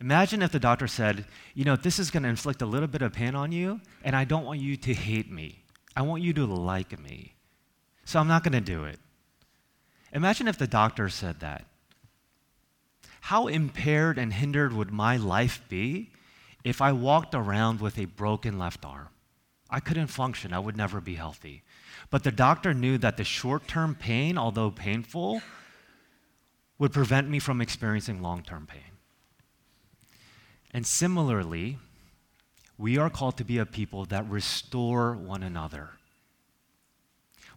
Imagine 0.00 0.42
if 0.42 0.50
the 0.50 0.58
doctor 0.58 0.88
said, 0.88 1.24
you 1.54 1.64
know, 1.64 1.76
this 1.76 2.00
is 2.00 2.10
going 2.10 2.24
to 2.24 2.28
inflict 2.28 2.60
a 2.60 2.66
little 2.66 2.88
bit 2.88 3.02
of 3.02 3.12
pain 3.12 3.36
on 3.36 3.52
you, 3.52 3.80
and 4.02 4.16
I 4.16 4.24
don't 4.24 4.44
want 4.44 4.58
you 4.58 4.76
to 4.76 4.92
hate 4.92 5.30
me. 5.30 5.60
I 5.96 6.02
want 6.02 6.22
you 6.22 6.32
to 6.32 6.44
like 6.44 6.98
me. 6.98 7.34
So 8.04 8.18
I'm 8.18 8.26
not 8.26 8.42
going 8.42 8.52
to 8.52 8.60
do 8.60 8.84
it. 8.84 8.98
Imagine 10.12 10.48
if 10.48 10.58
the 10.58 10.66
doctor 10.66 11.08
said 11.08 11.38
that. 11.40 11.64
How 13.20 13.46
impaired 13.46 14.18
and 14.18 14.32
hindered 14.32 14.72
would 14.72 14.90
my 14.90 15.16
life 15.16 15.62
be 15.68 16.11
if 16.64 16.80
I 16.80 16.92
walked 16.92 17.34
around 17.34 17.80
with 17.80 17.98
a 17.98 18.04
broken 18.04 18.58
left 18.58 18.84
arm? 18.84 19.08
I 19.70 19.80
couldn't 19.80 20.08
function. 20.08 20.52
I 20.52 20.58
would 20.58 20.76
never 20.76 21.00
be 21.00 21.14
healthy. 21.14 21.62
But 22.10 22.24
the 22.24 22.30
doctor 22.30 22.74
knew 22.74 22.98
that 22.98 23.16
the 23.16 23.24
short 23.24 23.66
term 23.66 23.94
pain, 23.94 24.36
although 24.36 24.70
painful, 24.70 25.40
would 26.78 26.92
prevent 26.92 27.28
me 27.30 27.38
from 27.38 27.60
experiencing 27.60 28.20
long 28.20 28.42
term 28.42 28.66
pain. 28.66 28.92
And 30.72 30.86
similarly, 30.86 31.78
we 32.76 32.98
are 32.98 33.10
called 33.10 33.36
to 33.38 33.44
be 33.44 33.58
a 33.58 33.66
people 33.66 34.04
that 34.06 34.28
restore 34.28 35.14
one 35.14 35.42
another. 35.42 35.90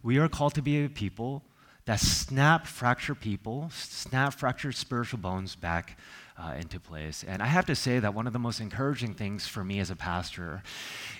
We 0.04 0.18
are 0.20 0.30
called 0.30 0.54
to 0.56 0.62
be 0.62 0.86
a 0.86 0.90
people 0.90 1.44
that 1.86 2.00
snap 2.00 2.68
fractured 2.68 3.20
people, 3.20 3.70
snap 3.74 4.34
fractured 4.34 4.76
spiritual 4.76 5.20
bones 5.20 5.56
back 5.56 5.98
uh, 6.38 6.54
into 6.60 6.80
place. 6.80 7.24
And 7.27 7.42
I 7.42 7.46
have 7.48 7.65
to 7.68 7.75
say 7.75 8.00
that 8.00 8.14
one 8.14 8.27
of 8.27 8.33
the 8.33 8.40
most 8.40 8.60
encouraging 8.60 9.14
things 9.14 9.48
for 9.48 9.64
me 9.64 9.79
as 9.79 9.90
a 9.90 9.96
pastor 9.96 10.64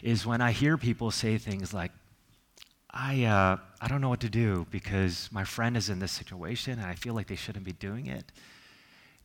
is 0.04 0.26
when 0.26 0.42
I 0.42 0.52
hear 0.52 0.78
people 0.78 1.12
say 1.12 1.38
things 1.38 1.74
like, 1.74 1.92
I, 2.90 3.26
uh, 3.26 3.58
I 3.82 3.88
don't 3.88 4.02
know 4.02 4.10
what 4.10 4.22
to 4.22 4.30
do 4.30 4.68
because 4.72 5.30
my 5.32 5.44
friend 5.44 5.76
is 5.76 5.90
in 5.90 6.00
this 6.00 6.12
situation 6.12 6.80
and 6.80 6.88
I 6.88 6.96
feel 6.96 7.14
like 7.14 7.28
they 7.28 7.36
shouldn't 7.36 7.66
be 7.66 7.74
doing 7.74 8.08
it. 8.08 8.32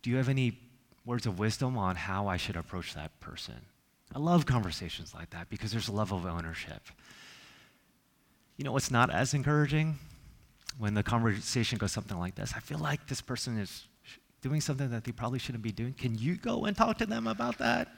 Do 0.03 0.11
you 0.11 0.17
have 0.17 0.29
any 0.29 0.59
words 1.05 1.27
of 1.27 1.39
wisdom 1.39 1.77
on 1.77 1.97
how 1.97 2.27
I 2.27 2.37
should 2.37 2.57
approach 2.57 2.95
that 2.95 3.19
person? 3.21 3.55
I 4.15 4.19
love 4.19 4.45
conversations 4.45 5.15
like 5.15 5.31
that 5.31 5.49
because 5.51 5.71
there's 5.71 5.89
a 5.89 5.93
level 5.93 6.19
of 6.19 6.27
ownership. 6.27 6.89
You 8.57 8.65
know 8.65 8.73
what's 8.73 8.91
not 8.91 9.09
as 9.11 9.35
encouraging? 9.35 9.99
When 10.79 10.95
the 10.95 11.03
conversation 11.03 11.79
goes 11.79 11.93
something 11.93 12.19
like 12.19 12.35
this 12.35 12.55
I 12.57 12.61
feel 12.61 12.79
like 12.79 13.07
this 13.07 13.21
person 13.21 13.59
is 13.59 13.87
doing 14.43 14.61
something 14.61 14.91
that 14.91 15.05
they 15.05 15.13
probably 15.13 15.39
shouldn't 15.39 15.63
be 15.63 15.73
doing. 15.73 15.93
Can 15.93 16.17
you 16.17 16.37
go 16.37 16.65
and 16.65 16.77
talk 16.77 16.99
to 16.99 17.07
them 17.07 17.27
about 17.27 17.59
that? 17.59 17.89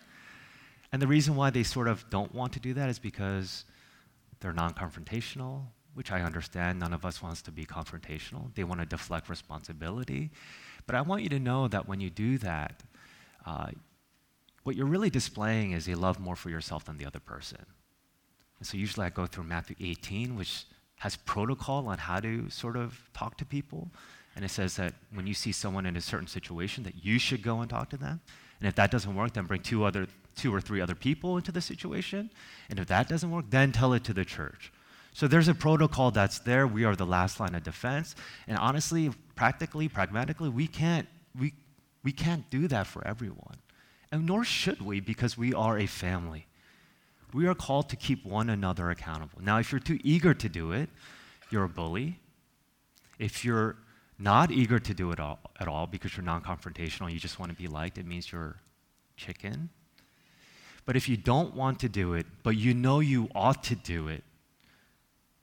And 0.93 1.01
the 1.01 1.07
reason 1.07 1.37
why 1.37 1.51
they 1.51 1.63
sort 1.63 1.89
of 1.89 2.09
don't 2.11 2.35
want 2.35 2.53
to 2.55 2.61
do 2.61 2.75
that 2.75 2.89
is 2.89 2.99
because 2.99 3.65
they're 4.41 4.53
non 4.53 4.75
confrontational, 4.75 5.63
which 5.95 6.13
I 6.13 6.21
understand. 6.23 6.81
None 6.81 6.93
of 6.93 7.05
us 7.05 7.23
wants 7.23 7.43
to 7.43 7.51
be 7.51 7.65
confrontational. 7.65 8.55
They 8.55 8.65
want 8.65 8.81
to 8.81 8.87
deflect 8.87 9.29
responsibility. 9.29 10.31
But 10.87 10.97
I 10.97 11.01
want 11.01 11.23
you 11.23 11.29
to 11.31 11.39
know 11.39 11.69
that 11.69 11.89
when 11.89 12.01
you 12.01 12.11
do 12.11 12.39
that, 12.39 12.83
uh, 13.47 13.69
what 14.65 14.77
you're 14.77 14.87
really 14.87 15.11
displaying 15.11 15.73
is 15.73 15.89
a 15.89 15.95
love 15.95 16.21
more 16.21 16.37
for 16.37 16.51
yourself 16.51 16.85
than 16.85 16.99
the 16.99 17.07
other 17.07 17.21
person. 17.21 17.65
And 18.59 18.67
so 18.67 18.77
usually 18.77 19.07
I 19.07 19.11
go 19.11 19.27
through 19.27 19.45
Matthew 19.45 19.77
18, 19.81 20.37
which 20.37 20.67
has 20.97 21.17
protocol 21.17 21.89
on 21.89 21.99
how 21.99 22.21
to 22.21 22.49
sort 22.49 22.77
of 22.77 23.01
talk 23.13 23.37
to 23.39 23.45
people. 23.45 23.91
And 24.35 24.45
it 24.45 24.51
says 24.51 24.77
that 24.77 24.95
when 25.13 25.27
you 25.27 25.35
see 25.35 25.53
someone 25.53 25.87
in 25.87 25.97
a 25.97 26.01
certain 26.01 26.27
situation, 26.27 26.85
that 26.85 27.05
you 27.05 27.19
should 27.19 27.43
go 27.43 27.61
and 27.61 27.69
talk 27.69 27.91
to 27.91 27.97
them. 27.97 28.21
And 28.61 28.69
if 28.69 28.75
that 28.77 28.91
doesn't 28.91 29.15
work, 29.15 29.35
then 29.35 29.45
bring 29.45 29.61
two 29.61 29.85
other, 29.85 30.07
two 30.37 30.55
or 30.55 30.61
three 30.61 30.81
other 30.81 30.95
people 30.95 31.37
into 31.37 31.53
the 31.53 31.61
situation. 31.61 32.31
And 32.71 32.79
if 32.79 32.87
that 32.89 33.09
doesn't 33.09 33.31
work, 33.31 33.47
then 33.51 33.73
tell 33.73 33.93
it 33.93 34.05
to 34.05 34.15
the 34.15 34.25
church. 34.25 34.73
So 35.13 35.29
there's 35.29 35.49
a 35.49 35.55
protocol 35.55 36.11
that's 36.11 36.39
there. 36.39 36.67
We 36.67 36.85
are 36.85 36.97
the 36.97 37.05
last 37.05 37.39
line 37.39 37.55
of 37.55 37.63
defense. 37.63 38.15
And 38.47 38.57
honestly, 38.57 39.11
practically, 39.37 39.89
pragmatically, 39.89 40.49
we 40.49 40.67
can't, 40.67 41.07
we, 41.39 41.53
we 42.03 42.13
can't 42.13 42.49
do 42.51 42.69
that 42.69 42.87
for 42.87 43.07
everyone. 43.07 43.57
And 44.11 44.27
nor 44.27 44.45
should 44.45 44.81
we 44.81 45.01
because 45.01 45.37
we 45.37 45.53
are 45.53 45.79
a 45.79 45.87
family. 45.87 46.47
We 47.35 47.47
are 47.47 47.55
called 47.55 47.89
to 47.91 47.97
keep 47.97 48.25
one 48.25 48.51
another 48.51 48.91
accountable. 48.91 49.41
Now, 49.43 49.59
if 49.59 49.73
you're 49.73 49.81
too 49.81 49.99
eager 50.05 50.35
to 50.35 50.49
do 50.49 50.73
it, 50.73 50.89
you're 51.51 51.65
a 51.65 51.69
bully. 51.69 52.19
If 53.19 53.45
you're 53.45 53.77
not 54.23 54.53
eager 54.53 54.79
to 54.79 54.95
do 54.95 55.11
it 55.11 55.19
all, 55.19 55.41
at 55.59 55.67
all 55.67 55.87
because 55.87 56.17
you're 56.17 56.25
non 56.25 56.43
confrontational, 56.43 57.13
you 57.13 57.19
just 57.19 57.39
want 57.39 57.51
to 57.51 57.57
be 57.57 57.67
liked, 57.67 57.99
it 57.99 58.07
means 58.07 58.31
you're 58.31 58.57
chicken. 59.17 59.69
But 60.85 60.97
if 60.97 61.09
you 61.09 61.17
don't 61.17 61.55
want 61.55 61.81
to 61.81 61.89
do 61.89 62.15
it, 62.15 62.27
but 62.43 62.57
you 62.57 62.73
know 62.75 63.01
you 63.01 63.29
ought 63.35 63.65
to 63.65 63.75
do 63.75 64.09
it, 64.09 64.25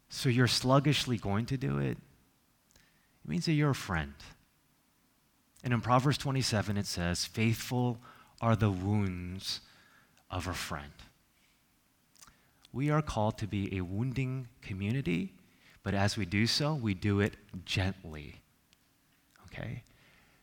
so 0.10 0.30
you're 0.30 0.48
sluggishly 0.48 1.18
going 1.18 1.46
to 1.48 1.58
do 1.58 1.78
it, 1.78 1.98
it 1.98 3.28
means 3.28 3.46
that 3.46 3.54
you're 3.54 3.72
a 3.72 3.76
friend. 3.76 4.14
And 5.64 5.74
in 5.74 5.82
Proverbs 5.82 6.18
27, 6.18 6.78
it 6.78 6.86
says, 6.86 7.26
Faithful 7.26 8.00
are 8.42 8.56
the 8.56 8.72
wounds 8.72 9.60
of 10.32 10.48
a 10.48 10.54
friend. 10.54 10.94
We 12.72 12.90
are 12.90 13.02
called 13.02 13.38
to 13.40 13.48
be 13.48 13.78
a 13.78 13.82
wounding 13.82 14.48
community, 14.62 15.34
but 15.84 15.94
as 15.94 16.18
we 16.18 16.26
do 16.26 16.48
so, 16.48 16.76
we 16.76 16.94
do 16.94 17.20
it 17.20 17.36
gently. 17.66 18.36
Okay? 19.60 19.84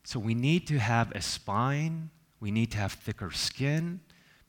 So 0.05 0.18
we 0.20 0.35
need 0.35 0.66
to 0.68 0.79
have 0.79 1.11
a 1.12 1.20
spine, 1.20 2.11
we 2.40 2.50
need 2.50 2.70
to 2.72 2.79
have 2.79 2.92
thicker 2.92 3.31
skin, 3.31 4.00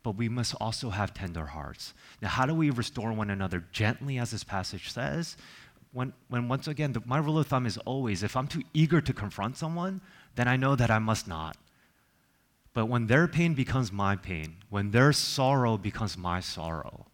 but 0.03 0.11
we 0.11 0.29
must 0.29 0.55
also 0.61 0.89
have 0.91 1.13
tender 1.13 1.47
hearts. 1.47 1.93
Now, 2.21 2.29
how 2.29 2.45
do 2.45 2.53
we 2.53 2.69
restore 2.69 3.11
one 3.11 3.29
another 3.29 3.63
gently, 3.71 4.19
as 4.19 4.31
this 4.31 4.43
passage 4.43 4.91
says? 4.91 5.35
When, 5.93 6.13
when 6.29 6.47
once 6.47 6.67
again, 6.67 6.93
the, 6.93 7.01
my 7.05 7.17
rule 7.17 7.39
of 7.39 7.47
thumb 7.47 7.65
is 7.65 7.77
always 7.79 8.23
if 8.23 8.35
I'm 8.35 8.47
too 8.47 8.61
eager 8.73 9.01
to 9.01 9.13
confront 9.13 9.57
someone, 9.57 10.01
then 10.35 10.47
I 10.47 10.57
know 10.57 10.75
that 10.75 10.91
I 10.91 10.99
must 10.99 11.27
not. 11.27 11.57
But 12.73 12.85
when 12.85 13.07
their 13.07 13.27
pain 13.27 13.55
becomes 13.55 13.91
my 13.91 14.15
pain, 14.15 14.57
when 14.69 14.91
their 14.91 15.11
sorrow 15.11 15.77
becomes 15.77 16.15
my 16.17 16.39
sorrow, 16.39 17.07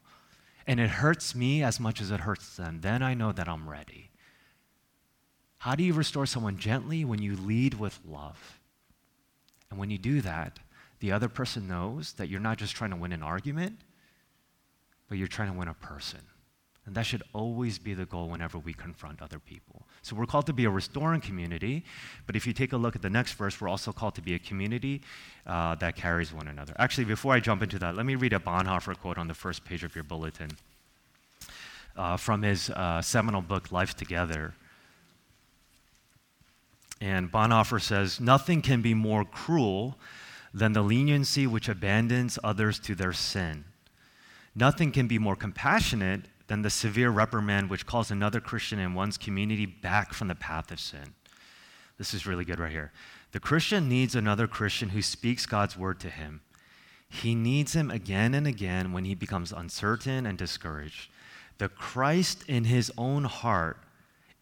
and 0.68 0.80
it 0.80 0.90
hurts 0.90 1.34
me 1.34 1.64
as 1.64 1.80
much 1.80 2.02
as 2.02 2.12
it 2.12 2.22
hurts 2.22 2.58
them, 2.58 2.82
then 2.82 3.02
I 3.02 3.14
know 3.14 3.32
that 3.32 3.48
I'm 3.48 3.70
ready. 3.70 4.10
How 5.64 5.76
do 5.76 5.84
you 5.84 5.94
restore 5.94 6.26
someone 6.26 6.58
gently? 6.58 7.06
When 7.06 7.22
you 7.22 7.38
lead 7.38 7.76
with 7.76 7.98
love. 8.06 8.60
And 9.70 9.80
when 9.80 9.90
you 9.90 9.98
do 9.98 10.20
that, 10.20 10.60
the 11.00 11.14
other 11.14 11.30
person 11.30 11.70
knows 11.70 12.12
that 12.18 12.28
you're 12.28 12.42
not 12.42 12.58
just 12.58 12.76
trying 12.76 12.90
to 12.90 12.98
win 12.98 13.14
an 13.14 13.24
argument, 13.24 13.80
but 15.08 15.18
you're 15.18 15.30
trying 15.30 15.54
to 15.54 15.58
win 15.58 15.70
a 15.70 15.74
person. 15.74 16.20
And 16.86 16.94
that 16.96 17.06
should 17.06 17.24
always 17.32 17.80
be 17.80 17.94
the 17.94 18.04
goal 18.04 18.28
whenever 18.28 18.58
we 18.58 18.74
confront 18.74 19.22
other 19.22 19.40
people. 19.40 19.84
So 20.02 20.18
we're 20.18 20.26
called 20.26 20.48
to 20.48 20.54
be 20.54 20.66
a 20.66 20.70
restoring 20.70 21.22
community, 21.22 21.86
but 22.28 22.36
if 22.36 22.46
you 22.46 22.52
take 22.52 22.74
a 22.74 22.78
look 22.78 22.98
at 22.98 23.02
the 23.02 23.10
next 23.10 23.32
verse, 23.36 23.62
we're 23.62 23.70
also 23.70 23.94
called 23.94 24.16
to 24.16 24.22
be 24.22 24.34
a 24.34 24.40
community 24.40 25.02
uh, 25.48 25.76
that 25.76 25.96
carries 25.96 26.34
one 26.34 26.50
another. 26.50 26.74
Actually, 26.78 27.06
before 27.06 27.34
I 27.34 27.40
jump 27.40 27.64
into 27.64 27.80
that, 27.80 27.96
let 27.96 28.06
me 28.06 28.16
read 28.16 28.34
a 28.34 28.40
Bonhoeffer 28.40 29.00
quote 29.00 29.18
on 29.18 29.30
the 29.30 29.34
first 29.34 29.64
page 29.64 29.86
of 29.86 29.96
your 29.96 30.04
bulletin 30.04 30.52
uh, 31.96 32.18
from 32.18 32.42
his 32.42 32.70
uh, 32.70 33.02
seminal 33.02 33.42
book, 33.42 33.72
Life 33.72 33.96
Together. 33.96 34.54
And 37.02 37.32
Bonhoeffer 37.32 37.82
says, 37.82 38.20
Nothing 38.20 38.62
can 38.62 38.82
be 38.82 38.94
more 38.94 39.26
cruel 39.26 39.98
than 40.54 40.74
the 40.74 40.82
leniency 40.82 41.48
which 41.48 41.68
abandons 41.68 42.38
others 42.44 42.80
to 42.80 42.96
their 42.96 43.14
sin. 43.14 43.66
Nothing 44.56 44.92
can 44.92 45.08
be 45.08 45.18
more 45.18 45.36
compassionate 45.36 46.22
than 46.48 46.62
the 46.62 46.70
severe 46.70 47.10
reprimand 47.10 47.70
which 47.70 47.86
calls 47.86 48.12
another 48.12 48.40
Christian 48.40 48.80
in 48.80 48.94
one's 48.94 49.18
community 49.18 49.66
back 49.66 50.14
from 50.14 50.28
the 50.28 50.36
path 50.36 50.72
of 50.72 50.80
sin. 50.80 51.16
This 51.98 52.14
is 52.14 52.28
really 52.28 52.46
good 52.46 52.60
right 52.60 52.72
here. 52.72 52.92
The 53.32 53.40
Christian 53.40 53.90
needs 53.90 54.14
another 54.14 54.48
Christian 54.48 54.90
who 54.90 55.02
speaks 55.02 55.46
God's 55.46 55.78
word 55.78 56.00
to 56.02 56.10
him. 56.10 56.42
He 57.10 57.36
needs 57.36 57.74
him 57.74 57.90
again 57.90 58.34
and 58.34 58.46
again 58.46 58.92
when 58.92 59.06
he 59.06 59.16
becomes 59.16 59.52
uncertain 59.52 60.26
and 60.26 60.38
discouraged. 60.38 61.10
The 61.58 61.70
Christ 61.70 62.44
in 62.48 62.66
his 62.66 62.92
own 62.98 63.24
heart 63.24 63.78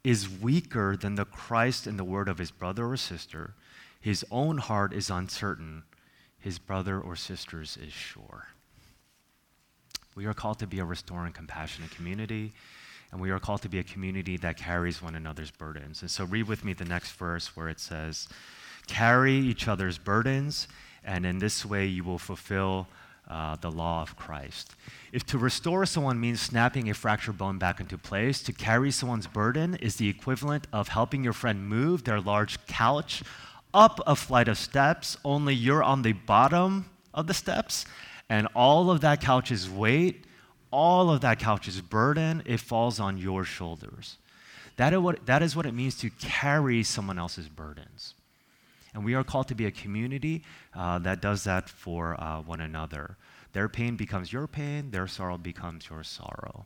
is 0.03 0.29
weaker 0.29 0.95
than 0.95 1.15
the 1.15 1.25
Christ 1.25 1.87
in 1.87 1.97
the 1.97 2.03
word 2.03 2.27
of 2.27 2.37
his 2.37 2.51
brother 2.51 2.87
or 2.87 2.97
sister. 2.97 3.53
His 3.99 4.25
own 4.31 4.57
heart 4.57 4.93
is 4.93 5.09
uncertain, 5.09 5.83
his 6.39 6.57
brother 6.57 6.99
or 6.99 7.15
sister's 7.15 7.77
is 7.77 7.93
sure. 7.93 8.47
We 10.15 10.25
are 10.25 10.33
called 10.33 10.59
to 10.59 10.67
be 10.67 10.79
a 10.79 10.85
restoring, 10.85 11.33
compassionate 11.33 11.91
community, 11.91 12.53
and 13.11 13.21
we 13.21 13.29
are 13.29 13.39
called 13.39 13.61
to 13.61 13.69
be 13.69 13.79
a 13.79 13.83
community 13.83 14.37
that 14.37 14.57
carries 14.57 15.01
one 15.01 15.15
another's 15.15 15.51
burdens. 15.51 16.01
And 16.01 16.09
so, 16.09 16.25
read 16.25 16.47
with 16.47 16.65
me 16.65 16.73
the 16.73 16.85
next 16.85 17.11
verse 17.11 17.55
where 17.55 17.69
it 17.69 17.79
says, 17.79 18.27
Carry 18.87 19.35
each 19.35 19.67
other's 19.67 19.97
burdens, 19.97 20.67
and 21.03 21.25
in 21.25 21.39
this 21.39 21.65
way 21.65 21.85
you 21.85 22.03
will 22.03 22.17
fulfill 22.17 22.87
uh, 23.31 23.55
the 23.55 23.71
law 23.71 24.01
of 24.01 24.17
Christ. 24.17 24.75
If 25.13 25.25
to 25.27 25.37
restore 25.37 25.85
someone 25.85 26.19
means 26.19 26.41
snapping 26.41 26.89
a 26.89 26.93
fractured 26.93 27.37
bone 27.37 27.57
back 27.57 27.79
into 27.79 27.97
place, 27.97 28.43
to 28.43 28.53
carry 28.53 28.91
someone's 28.91 29.27
burden 29.27 29.75
is 29.75 29.95
the 29.95 30.09
equivalent 30.09 30.67
of 30.73 30.89
helping 30.89 31.23
your 31.23 31.33
friend 31.33 31.67
move 31.67 32.03
their 32.03 32.19
large 32.19 32.63
couch 32.67 33.23
up 33.73 34.01
a 34.05 34.15
flight 34.17 34.49
of 34.49 34.57
steps, 34.57 35.17
only 35.23 35.55
you're 35.55 35.81
on 35.81 36.01
the 36.01 36.11
bottom 36.11 36.89
of 37.13 37.27
the 37.27 37.33
steps 37.33 37.85
and 38.29 38.47
all 38.53 38.91
of 38.91 39.01
that 39.01 39.21
couch's 39.21 39.69
weight, 39.69 40.25
all 40.71 41.09
of 41.09 41.21
that 41.21 41.39
couch's 41.39 41.81
burden, 41.81 42.43
it 42.45 42.59
falls 42.59 42.99
on 42.99 43.17
your 43.17 43.43
shoulders. 43.43 44.17
That 44.77 44.93
is, 44.93 44.99
what, 44.99 45.25
that 45.25 45.41
is 45.41 45.55
what 45.55 45.65
it 45.65 45.73
means 45.73 45.97
to 45.97 46.09
carry 46.09 46.83
someone 46.83 47.19
else's 47.19 47.49
burdens. 47.49 48.13
And 48.93 49.05
we 49.05 49.13
are 49.13 49.23
called 49.23 49.47
to 49.47 49.55
be 49.55 49.65
a 49.65 49.71
community 49.71 50.43
uh, 50.75 50.99
that 50.99 51.21
does 51.21 51.43
that 51.45 51.69
for 51.69 52.21
uh, 52.21 52.41
one 52.41 52.61
another. 52.61 53.17
Their 53.53 53.69
pain 53.69 53.95
becomes 53.95 54.31
your 54.31 54.47
pain, 54.47 54.91
their 54.91 55.07
sorrow 55.07 55.37
becomes 55.37 55.89
your 55.89 56.03
sorrow. 56.03 56.65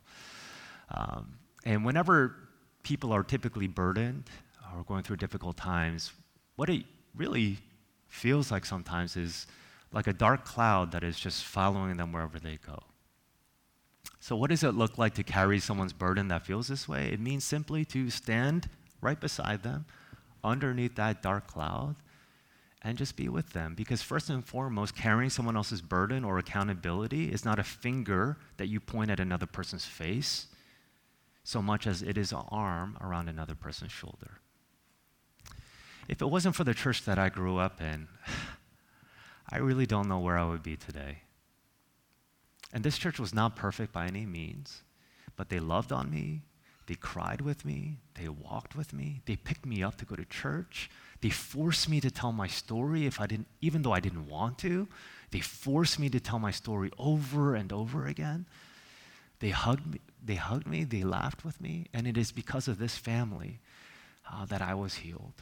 Um, 0.89 1.37
and 1.65 1.85
whenever 1.85 2.35
people 2.83 3.11
are 3.11 3.23
typically 3.23 3.67
burdened 3.67 4.23
or 4.75 4.83
going 4.83 5.03
through 5.03 5.17
difficult 5.17 5.57
times, 5.57 6.13
what 6.55 6.69
it 6.69 6.85
really 7.15 7.57
feels 8.07 8.51
like 8.51 8.65
sometimes 8.65 9.15
is 9.15 9.47
like 9.91 10.07
a 10.07 10.13
dark 10.13 10.45
cloud 10.45 10.91
that 10.91 11.03
is 11.03 11.19
just 11.19 11.43
following 11.43 11.97
them 11.97 12.11
wherever 12.11 12.39
they 12.39 12.59
go. 12.65 12.79
So, 14.19 14.35
what 14.35 14.49
does 14.49 14.63
it 14.63 14.71
look 14.71 14.97
like 14.97 15.13
to 15.15 15.23
carry 15.23 15.59
someone's 15.59 15.93
burden 15.93 16.27
that 16.29 16.45
feels 16.45 16.67
this 16.67 16.87
way? 16.87 17.09
It 17.11 17.19
means 17.19 17.43
simply 17.43 17.85
to 17.85 18.09
stand 18.09 18.69
right 19.01 19.19
beside 19.19 19.63
them, 19.63 19.85
underneath 20.43 20.95
that 20.95 21.21
dark 21.21 21.47
cloud, 21.47 21.95
and 22.85 22.99
just 22.99 23.15
be 23.15 23.27
with 23.27 23.53
them. 23.53 23.73
Because, 23.73 24.03
first 24.03 24.29
and 24.29 24.45
foremost, 24.45 24.95
carrying 24.95 25.31
someone 25.31 25.57
else's 25.57 25.81
burden 25.81 26.23
or 26.23 26.37
accountability 26.37 27.31
is 27.31 27.43
not 27.43 27.57
a 27.57 27.63
finger 27.63 28.37
that 28.57 28.67
you 28.67 28.79
point 28.79 29.09
at 29.09 29.19
another 29.19 29.47
person's 29.47 29.85
face, 29.85 30.45
so 31.43 31.63
much 31.63 31.87
as 31.87 32.03
it 32.03 32.15
is 32.15 32.31
an 32.31 32.43
arm 32.49 32.95
around 33.01 33.27
another 33.27 33.55
person's 33.55 33.91
shoulder. 33.91 34.39
If 36.07 36.21
it 36.21 36.27
wasn't 36.27 36.55
for 36.55 36.63
the 36.63 36.75
church 36.75 37.03
that 37.05 37.17
I 37.17 37.29
grew 37.29 37.57
up 37.57 37.81
in, 37.81 38.07
I 39.49 39.57
really 39.57 39.87
don't 39.87 40.07
know 40.07 40.19
where 40.19 40.37
I 40.37 40.45
would 40.45 40.61
be 40.61 40.75
today. 40.75 41.23
And 42.71 42.83
this 42.83 42.99
church 42.99 43.19
was 43.19 43.33
not 43.33 43.55
perfect 43.55 43.93
by 43.93 44.05
any 44.05 44.27
means, 44.27 44.83
but 45.35 45.49
they 45.49 45.59
loved 45.59 45.91
on 45.91 46.11
me. 46.11 46.43
They 46.85 46.95
cried 46.95 47.41
with 47.41 47.65
me. 47.65 47.97
They 48.13 48.29
walked 48.29 48.75
with 48.75 48.93
me. 48.93 49.21
They 49.25 49.35
picked 49.35 49.65
me 49.65 49.81
up 49.81 49.95
to 49.97 50.05
go 50.05 50.15
to 50.15 50.25
church. 50.25 50.91
They 51.21 51.29
forced 51.29 51.89
me 51.89 52.01
to 52.01 52.11
tell 52.11 52.31
my 52.31 52.47
story 52.47 53.05
if 53.05 53.19
I 53.19 53.27
didn't, 53.27 53.47
even 53.61 53.81
though 53.81 53.93
I 53.93 53.99
didn't 53.99 54.27
want 54.27 54.57
to. 54.59 54.87
They 55.31 55.39
forced 55.39 55.99
me 55.99 56.09
to 56.09 56.19
tell 56.19 56.39
my 56.39 56.51
story 56.51 56.91
over 56.97 57.55
and 57.55 57.71
over 57.73 58.05
again. 58.07 58.45
They 59.39 59.49
hugged 59.49 59.87
me. 59.91 59.99
They 60.23 60.35
hugged 60.35 60.67
me. 60.67 60.83
They 60.83 61.03
laughed 61.03 61.43
with 61.43 61.59
me. 61.59 61.87
And 61.93 62.07
it 62.07 62.17
is 62.17 62.31
because 62.31 62.67
of 62.67 62.77
this 62.77 62.97
family 62.97 63.59
uh, 64.31 64.45
that 64.45 64.61
I 64.61 64.73
was 64.73 64.95
healed. 64.95 65.33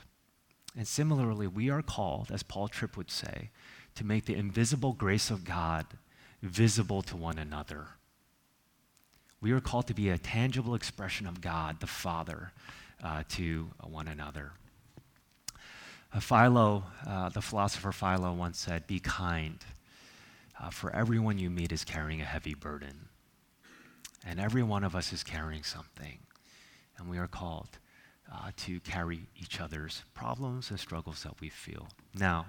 And 0.76 0.88
similarly, 0.88 1.48
we 1.48 1.70
are 1.70 1.82
called, 1.82 2.32
as 2.32 2.44
Paul 2.44 2.68
Tripp 2.68 2.98
would 2.98 3.12
say, 3.12 3.50
to 3.96 4.04
make 4.04 4.26
the 4.26 4.36
invisible 4.36 4.94
grace 4.94 5.30
of 5.30 5.44
God 5.46 5.86
visible 6.42 7.02
to 7.04 7.16
one 7.16 7.38
another. 7.38 7.90
We 9.40 9.52
are 9.52 9.60
called 9.60 9.88
to 9.88 9.94
be 9.94 10.10
a 10.10 10.18
tangible 10.18 10.74
expression 10.74 11.28
of 11.28 11.42
God, 11.42 11.80
the 11.80 11.88
Father, 11.88 12.52
uh, 13.04 13.24
to 13.30 13.70
one 13.84 14.08
another. 14.08 14.54
Uh, 16.14 16.20
Philo, 16.20 16.84
uh, 17.08 17.30
the 17.30 17.42
philosopher 17.42 17.92
Philo, 17.92 18.34
once 18.34 18.60
said, 18.60 18.86
Be 18.86 19.00
kind, 19.00 19.58
uh, 20.62 20.70
for 20.70 20.96
everyone 20.96 21.40
you 21.40 21.50
meet 21.50 21.72
is 21.72 21.84
carrying 21.84 22.22
a 22.22 22.26
heavy 22.26 22.54
burden. 22.54 23.10
And 24.26 24.40
every 24.40 24.62
one 24.62 24.84
of 24.84 24.96
us 24.96 25.12
is 25.12 25.24
carrying 25.24 25.64
something. 25.64 26.20
And 26.98 27.10
we 27.10 27.18
are 27.18 27.28
called 27.28 27.80
uh, 28.32 28.52
to 28.58 28.80
carry 28.82 29.28
each 29.42 29.60
other's 29.60 30.04
problems 30.14 30.70
and 30.70 30.80
struggles 30.80 31.24
that 31.24 31.42
we 31.42 31.50
feel. 31.50 31.88
Now, 32.14 32.46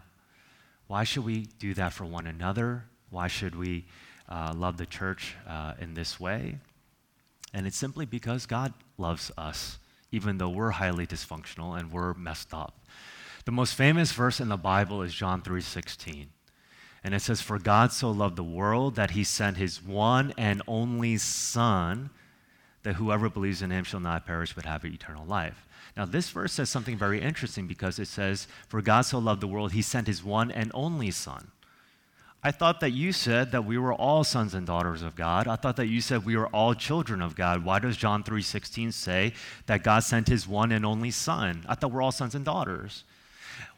why 0.87 1.05
should 1.05 1.25
we 1.25 1.47
do 1.59 1.73
that 1.75 1.95
for 1.95 2.05
one 2.05 2.27
another? 2.27 2.85
Why 3.09 3.29
should 3.29 3.55
we 3.55 3.87
uh, 4.29 4.53
love 4.55 4.77
the 4.77 4.87
church 4.87 5.37
uh, 5.49 5.73
in 5.81 5.95
this 5.95 6.21
way? 6.21 6.59
And 7.55 7.67
it's 7.67 7.79
simply 7.79 8.05
because 8.05 8.45
God 8.45 8.75
loves 8.99 9.31
us, 9.39 9.79
even 10.13 10.37
though 10.37 10.51
we're 10.51 10.71
highly 10.71 11.07
dysfunctional 11.07 11.79
and 11.79 11.91
we're 11.91 12.13
messed 12.13 12.53
up. 12.53 12.84
The 13.45 13.53
most 13.53 13.75
famous 13.75 14.13
verse 14.13 14.41
in 14.41 14.49
the 14.49 14.57
Bible 14.57 15.03
is 15.03 15.15
John 15.15 15.43
3:16. 15.43 16.29
And 17.05 17.15
it 17.15 17.21
says, 17.21 17.43
For 17.43 17.59
God 17.59 17.93
so 17.93 18.11
loved 18.11 18.37
the 18.37 18.43
world 18.43 18.95
that 18.95 19.11
he 19.11 19.25
sent 19.25 19.59
his 19.59 19.83
one 19.83 20.33
and 20.39 20.63
only 20.67 21.19
Son, 21.19 22.09
that 22.83 22.95
whoever 22.95 23.29
believes 23.29 23.61
in 23.61 23.71
him 23.71 23.85
shall 23.85 24.01
not 24.01 24.25
perish 24.25 24.55
but 24.55 24.65
have 24.65 24.87
eternal 24.87 25.27
life. 25.27 25.67
Now, 25.97 26.07
this 26.07 26.31
verse 26.31 26.55
says 26.55 26.71
something 26.71 26.97
very 26.97 27.21
interesting 27.21 27.67
because 27.67 27.99
it 27.99 28.09
says, 28.09 28.49
For 28.69 28.81
God 28.81 29.03
so 29.03 29.19
loved 29.19 29.43
the 29.43 29.47
world, 29.47 29.73
he 29.73 29.83
sent 29.83 30.07
his 30.07 30.25
one 30.25 30.51
and 30.51 30.71
only 30.73 31.11
Son. 31.11 31.51
I 32.43 32.51
thought 32.51 32.81
that 32.81 32.91
you 32.91 33.13
said 33.13 33.53
that 33.53 33.65
we 33.65 33.79
were 33.79 33.95
all 33.95 34.25
sons 34.25 34.55
and 34.55 34.67
daughters 34.67 35.03
of 35.03 35.15
God. 35.15 35.47
I 35.47 35.57
thought 35.57 35.77
that 35.77 35.87
you 35.87 36.01
said 36.01 36.25
we 36.25 36.37
were 36.37 36.49
all 36.49 36.75
children 36.75 37.23
of 37.23 37.37
God. 37.37 37.65
Why 37.65 37.79
does 37.79 37.97
John 37.97 38.23
3:16 38.23 38.93
say 38.93 39.33
that 39.67 39.83
God 39.83 40.01
sent 40.01 40.29
his 40.29 40.47
one 40.47 40.73
and 40.73 40.85
only 40.85 41.11
son? 41.11 41.65
I 41.69 41.75
thought 41.75 41.93
we're 41.93 42.03
all 42.03 42.13
sons 42.13 42.35
and 42.35 42.45
daughters. 42.45 43.05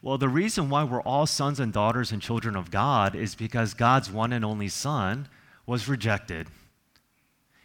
Well, 0.02 0.18
the 0.18 0.28
reason 0.28 0.70
why 0.70 0.84
we're 0.84 1.02
all 1.02 1.26
sons 1.26 1.60
and 1.60 1.72
daughters 1.72 2.12
and 2.12 2.22
children 2.22 2.56
of 2.56 2.70
God 2.70 3.14
is 3.14 3.34
because 3.34 3.74
God's 3.74 4.10
one 4.10 4.32
and 4.32 4.44
only 4.44 4.68
son 4.68 5.28
was 5.66 5.88
rejected. 5.88 6.48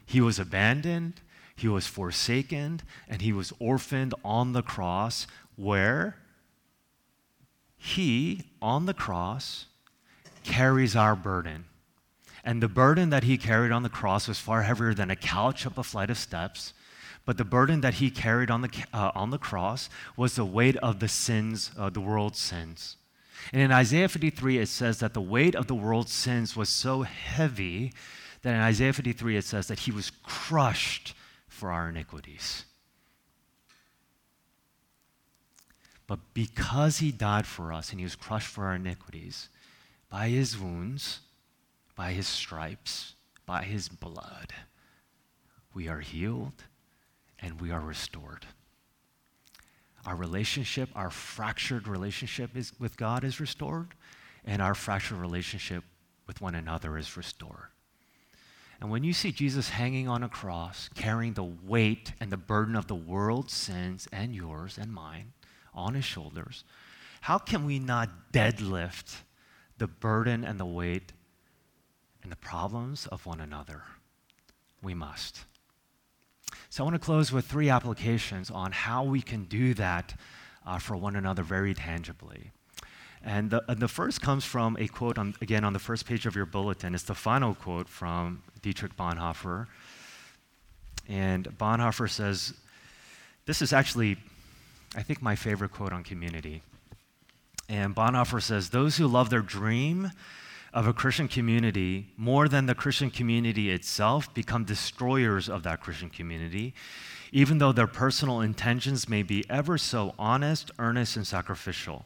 He 0.05 0.21
was 0.21 0.39
abandoned, 0.39 1.21
he 1.55 1.67
was 1.67 1.87
forsaken 1.87 2.81
and 3.07 3.21
he 3.21 3.31
was 3.31 3.53
orphaned 3.59 4.13
on 4.25 4.53
the 4.53 4.63
cross, 4.63 5.27
where 5.55 6.17
he, 7.77 8.43
on 8.61 8.85
the 8.85 8.93
cross, 8.93 9.65
carries 10.43 10.95
our 10.95 11.15
burden. 11.15 11.65
And 12.43 12.61
the 12.61 12.67
burden 12.67 13.09
that 13.11 13.23
he 13.23 13.37
carried 13.37 13.71
on 13.71 13.83
the 13.83 13.89
cross 13.89 14.27
was 14.27 14.39
far 14.39 14.63
heavier 14.63 14.93
than 14.93 15.11
a 15.11 15.15
couch 15.15 15.65
up 15.65 15.77
a 15.77 15.83
flight 15.83 16.09
of 16.09 16.17
steps. 16.17 16.73
But 17.25 17.37
the 17.37 17.45
burden 17.45 17.81
that 17.81 17.95
he 17.95 18.09
carried 18.09 18.49
on 18.49 18.61
the, 18.61 18.85
uh, 18.93 19.11
on 19.13 19.29
the 19.29 19.37
cross 19.37 19.89
was 20.17 20.35
the 20.35 20.45
weight 20.45 20.77
of 20.77 20.99
the 20.99 21.07
sins, 21.07 21.71
uh, 21.77 21.89
the 21.89 22.01
world's 22.01 22.39
sins. 22.39 22.97
And 23.53 23.61
in 23.61 23.71
Isaiah 23.71 24.07
53, 24.07 24.57
it 24.57 24.67
says 24.67 24.99
that 24.99 25.13
the 25.13 25.21
weight 25.21 25.55
of 25.55 25.67
the 25.67 25.75
world's 25.75 26.13
sins 26.13 26.55
was 26.55 26.69
so 26.69 27.03
heavy 27.03 27.93
that 28.41 28.55
in 28.55 28.61
Isaiah 28.61 28.93
53, 28.93 29.37
it 29.37 29.45
says 29.45 29.67
that 29.67 29.79
he 29.79 29.91
was 29.91 30.11
crushed 30.23 31.13
for 31.47 31.71
our 31.71 31.89
iniquities. 31.89 32.65
But 36.07 36.19
because 36.33 36.97
he 36.97 37.11
died 37.11 37.45
for 37.45 37.71
us 37.71 37.91
and 37.91 37.99
he 37.99 38.03
was 38.03 38.15
crushed 38.15 38.47
for 38.47 38.65
our 38.65 38.75
iniquities, 38.75 39.49
by 40.09 40.29
his 40.29 40.57
wounds, 40.57 41.19
by 41.95 42.11
his 42.11 42.27
stripes, 42.27 43.13
by 43.45 43.63
his 43.63 43.87
blood, 43.87 44.53
we 45.73 45.87
are 45.87 45.99
healed, 45.99 46.65
and 47.41 47.59
we 47.59 47.71
are 47.71 47.79
restored. 47.79 48.45
Our 50.05 50.15
relationship, 50.15 50.89
our 50.95 51.09
fractured 51.09 51.87
relationship 51.87 52.55
is, 52.55 52.73
with 52.79 52.97
God 52.97 53.23
is 53.23 53.39
restored, 53.39 53.93
and 54.45 54.61
our 54.61 54.73
fractured 54.73 55.17
relationship 55.17 55.83
with 56.27 56.41
one 56.41 56.55
another 56.55 56.97
is 56.97 57.17
restored. 57.17 57.69
And 58.79 58.89
when 58.89 59.03
you 59.03 59.13
see 59.13 59.31
Jesus 59.31 59.69
hanging 59.69 60.07
on 60.07 60.23
a 60.23 60.29
cross, 60.29 60.89
carrying 60.95 61.33
the 61.33 61.43
weight 61.43 62.13
and 62.19 62.31
the 62.31 62.37
burden 62.37 62.75
of 62.75 62.87
the 62.87 62.95
world's 62.95 63.53
sins 63.53 64.07
and 64.11 64.35
yours 64.35 64.79
and 64.79 64.91
mine 64.91 65.33
on 65.73 65.93
his 65.93 66.05
shoulders, 66.05 66.63
how 67.21 67.37
can 67.37 67.63
we 67.63 67.77
not 67.77 68.31
deadlift 68.33 69.17
the 69.77 69.87
burden 69.87 70.43
and 70.43 70.59
the 70.59 70.65
weight 70.65 71.13
and 72.23 72.31
the 72.31 72.37
problems 72.37 73.05
of 73.07 73.27
one 73.27 73.39
another? 73.39 73.83
We 74.81 74.95
must. 74.95 75.45
So 76.71 76.85
I 76.85 76.85
want 76.85 76.95
to 76.95 77.05
close 77.05 77.33
with 77.33 77.47
three 77.47 77.69
applications 77.69 78.49
on 78.49 78.71
how 78.71 79.03
we 79.03 79.21
can 79.21 79.43
do 79.43 79.73
that 79.73 80.15
uh, 80.65 80.79
for 80.79 80.95
one 80.95 81.17
another 81.17 81.43
very 81.43 81.73
tangibly. 81.73 82.51
And 83.21 83.49
the, 83.49 83.61
and 83.69 83.81
the 83.81 83.89
first 83.89 84.21
comes 84.21 84.45
from 84.45 84.77
a 84.79 84.87
quote, 84.87 85.17
on, 85.17 85.35
again, 85.41 85.65
on 85.65 85.73
the 85.73 85.79
first 85.79 86.05
page 86.05 86.25
of 86.25 86.33
your 86.33 86.45
bulletin. 86.45 86.95
It's 86.95 87.03
the 87.03 87.13
final 87.13 87.55
quote 87.55 87.89
from 87.89 88.41
Dietrich 88.61 88.95
Bonhoeffer. 88.95 89.67
And 91.09 91.43
Bonhoeffer 91.57 92.09
says, 92.09 92.53
This 93.45 93.61
is 93.61 93.73
actually, 93.73 94.15
I 94.95 95.03
think, 95.03 95.21
my 95.21 95.35
favorite 95.35 95.73
quote 95.73 95.91
on 95.91 96.05
community. 96.05 96.61
And 97.67 97.93
Bonhoeffer 97.93 98.41
says, 98.41 98.69
Those 98.69 98.95
who 98.95 99.07
love 99.07 99.29
their 99.29 99.41
dream 99.41 100.11
of 100.73 100.87
a 100.87 100.93
Christian 100.93 101.27
community 101.27 102.07
more 102.15 102.47
than 102.47 102.65
the 102.65 102.75
Christian 102.75 103.09
community 103.09 103.69
itself 103.71 104.33
become 104.33 104.63
destroyers 104.63 105.49
of 105.49 105.63
that 105.63 105.81
Christian 105.81 106.09
community, 106.09 106.73
even 107.31 107.57
though 107.57 107.71
their 107.71 107.87
personal 107.87 108.41
intentions 108.41 109.09
may 109.09 109.23
be 109.23 109.43
ever 109.49 109.77
so 109.77 110.13
honest, 110.17 110.71
earnest, 110.79 111.17
and 111.17 111.27
sacrificial. 111.27 112.05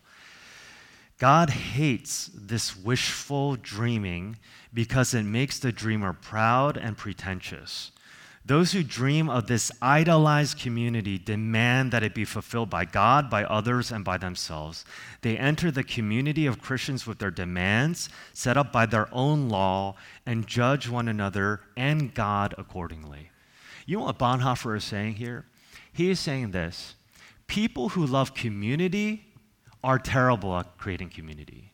God 1.18 1.50
hates 1.50 2.30
this 2.34 2.76
wishful 2.76 3.56
dreaming 3.56 4.38
because 4.74 5.14
it 5.14 5.24
makes 5.24 5.60
the 5.60 5.72
dreamer 5.72 6.12
proud 6.12 6.76
and 6.76 6.98
pretentious. 6.98 7.92
Those 8.48 8.74
who 8.74 8.84
dream 8.84 9.28
of 9.28 9.48
this 9.48 9.72
idolized 9.82 10.60
community 10.60 11.18
demand 11.18 11.92
that 11.92 12.04
it 12.04 12.14
be 12.14 12.26
fulfilled 12.26 12.70
by 12.70 12.86
God, 12.86 13.28
by 13.28 13.44
others, 13.44 13.92
and 13.92 14.06
by 14.06 14.18
themselves. 14.18 14.86
They 15.22 15.36
enter 15.36 15.72
the 15.72 15.84
community 15.84 16.46
of 16.46 16.62
Christians 16.62 17.08
with 17.08 17.18
their 17.18 17.32
demands 17.32 18.08
set 18.34 18.56
up 18.56 18.72
by 18.72 18.86
their 18.86 19.12
own 19.12 19.50
law 19.50 19.96
and 20.28 20.46
judge 20.46 20.88
one 20.88 21.08
another 21.08 21.62
and 21.76 22.14
God 22.14 22.54
accordingly. 22.56 23.32
You 23.88 23.98
know 23.98 24.06
what 24.06 24.20
Bonhoeffer 24.20 24.78
is 24.78 24.84
saying 24.84 25.16
here? 25.16 25.46
He 25.92 26.12
is 26.12 26.20
saying 26.20 26.52
this 26.52 26.96
people 27.48 27.90
who 27.90 28.06
love 28.06 28.36
community 28.36 29.26
are 29.84 29.98
terrible 29.98 30.56
at 30.56 30.78
creating 30.78 31.10
community. 31.10 31.74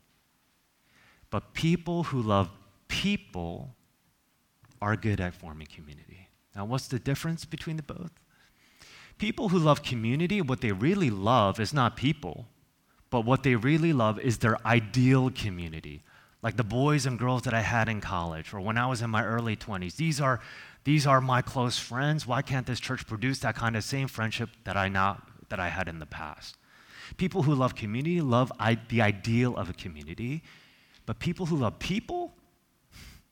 But 1.29 1.53
people 1.53 2.03
who 2.03 2.21
love 2.21 2.49
people 2.87 3.75
are 4.81 4.95
good 4.95 5.19
at 5.19 5.33
forming 5.33 5.67
community. 5.67 6.20
Now, 6.55 6.65
what's 6.65 6.87
the 6.87 6.99
difference 6.99 7.45
between 7.45 7.77
the 7.77 7.83
both? 7.83 8.11
People 9.17 9.49
who 9.49 9.59
love 9.59 9.83
community, 9.83 10.41
what 10.41 10.61
they 10.61 10.71
really 10.71 11.09
love 11.09 11.59
is 11.59 11.73
not 11.73 11.95
people, 11.95 12.47
but 13.09 13.21
what 13.21 13.43
they 13.43 13.55
really 13.55 13.93
love 13.93 14.19
is 14.19 14.39
their 14.39 14.57
ideal 14.65 15.29
community. 15.29 16.01
Like 16.41 16.57
the 16.57 16.63
boys 16.63 17.05
and 17.05 17.19
girls 17.19 17.43
that 17.43 17.53
I 17.53 17.61
had 17.61 17.87
in 17.87 18.01
college 18.01 18.53
or 18.53 18.59
when 18.59 18.77
I 18.77 18.87
was 18.87 19.01
in 19.01 19.11
my 19.11 19.23
early 19.23 19.55
20s. 19.55 19.95
These 19.95 20.19
are, 20.19 20.39
these 20.85 21.05
are 21.05 21.21
my 21.21 21.41
close 21.41 21.77
friends. 21.77 22.25
Why 22.25 22.41
can't 22.41 22.65
this 22.65 22.79
church 22.79 23.05
produce 23.05 23.39
that 23.39 23.55
kind 23.55 23.75
of 23.75 23.83
same 23.83 24.07
friendship 24.07 24.49
that 24.63 24.75
I, 24.75 24.89
now, 24.89 25.21
that 25.49 25.59
I 25.59 25.69
had 25.69 25.87
in 25.87 25.99
the 25.99 26.07
past? 26.07 26.57
People 27.17 27.43
who 27.43 27.53
love 27.53 27.75
community 27.75 28.21
love 28.21 28.51
I- 28.59 28.79
the 28.89 29.01
ideal 29.01 29.55
of 29.55 29.69
a 29.69 29.73
community, 29.73 30.41
but 31.05 31.19
people 31.19 31.45
who 31.45 31.57
love 31.57 31.77
people, 31.77 32.33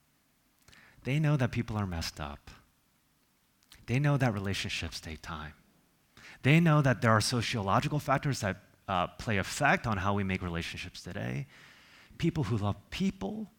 they 1.04 1.18
know 1.18 1.36
that 1.36 1.50
people 1.50 1.76
are 1.76 1.86
messed 1.86 2.20
up. 2.20 2.50
They 3.90 3.98
know 3.98 4.16
that 4.18 4.32
relationships 4.32 5.00
take 5.00 5.20
time. 5.20 5.52
They 6.44 6.60
know 6.60 6.80
that 6.80 7.02
there 7.02 7.10
are 7.10 7.20
sociological 7.20 7.98
factors 7.98 8.38
that 8.38 8.58
uh, 8.86 9.08
play 9.08 9.38
effect 9.38 9.84
on 9.84 9.96
how 9.96 10.14
we 10.14 10.22
make 10.22 10.42
relationships 10.42 11.02
today. 11.02 11.48
People 12.16 12.44
who 12.44 12.56
love 12.56 12.76
people 12.90 13.50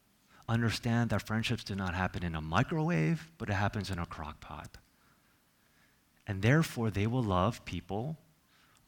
understand 0.48 1.10
that 1.10 1.28
friendships 1.28 1.66
do 1.66 1.76
not 1.76 1.94
happen 1.96 2.24
in 2.24 2.34
a 2.34 2.40
microwave, 2.40 3.30
but 3.38 3.50
it 3.50 3.56
happens 3.56 3.92
in 3.92 4.00
a 4.00 4.06
crock 4.06 4.40
pot. 4.40 4.78
And 6.26 6.42
therefore, 6.42 6.92
they 6.92 7.08
will 7.08 7.24
love 7.24 7.66
people 7.66 8.18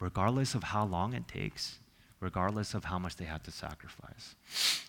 regardless 0.00 0.54
of 0.54 0.62
how 0.62 0.86
long 0.86 1.12
it 1.12 1.28
takes 1.28 1.78
regardless 2.24 2.72
of 2.72 2.86
how 2.86 2.98
much 2.98 3.16
they 3.16 3.26
had 3.26 3.44
to 3.44 3.50
sacrifice. 3.50 4.34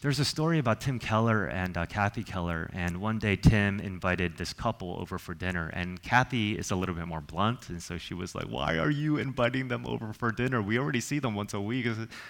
There's 0.01 0.19
a 0.19 0.25
story 0.25 0.57
about 0.57 0.79
Tim 0.79 0.99
Keller 0.99 1.45
and 1.45 1.75
uh, 1.77 1.85
Kathy 1.85 2.23
Keller, 2.23 2.69
and 2.73 3.01
one 3.01 3.19
day 3.19 3.35
Tim 3.35 3.81
invited 3.81 4.37
this 4.37 4.53
couple 4.53 4.95
over 5.01 5.19
for 5.19 5.33
dinner, 5.33 5.69
and 5.73 6.01
Kathy 6.01 6.57
is 6.57 6.71
a 6.71 6.77
little 6.77 6.95
bit 6.95 7.07
more 7.07 7.19
blunt, 7.19 7.69
and 7.69 7.83
so 7.83 7.97
she 7.97 8.13
was 8.13 8.33
like, 8.33 8.45
Why 8.45 8.77
are 8.77 8.89
you 8.89 9.17
inviting 9.17 9.67
them 9.67 9.85
over 9.85 10.13
for 10.13 10.31
dinner? 10.31 10.61
We 10.61 10.79
already 10.79 11.01
see 11.01 11.19
them 11.19 11.35
once 11.35 11.53
a 11.53 11.59
week. 11.59 11.85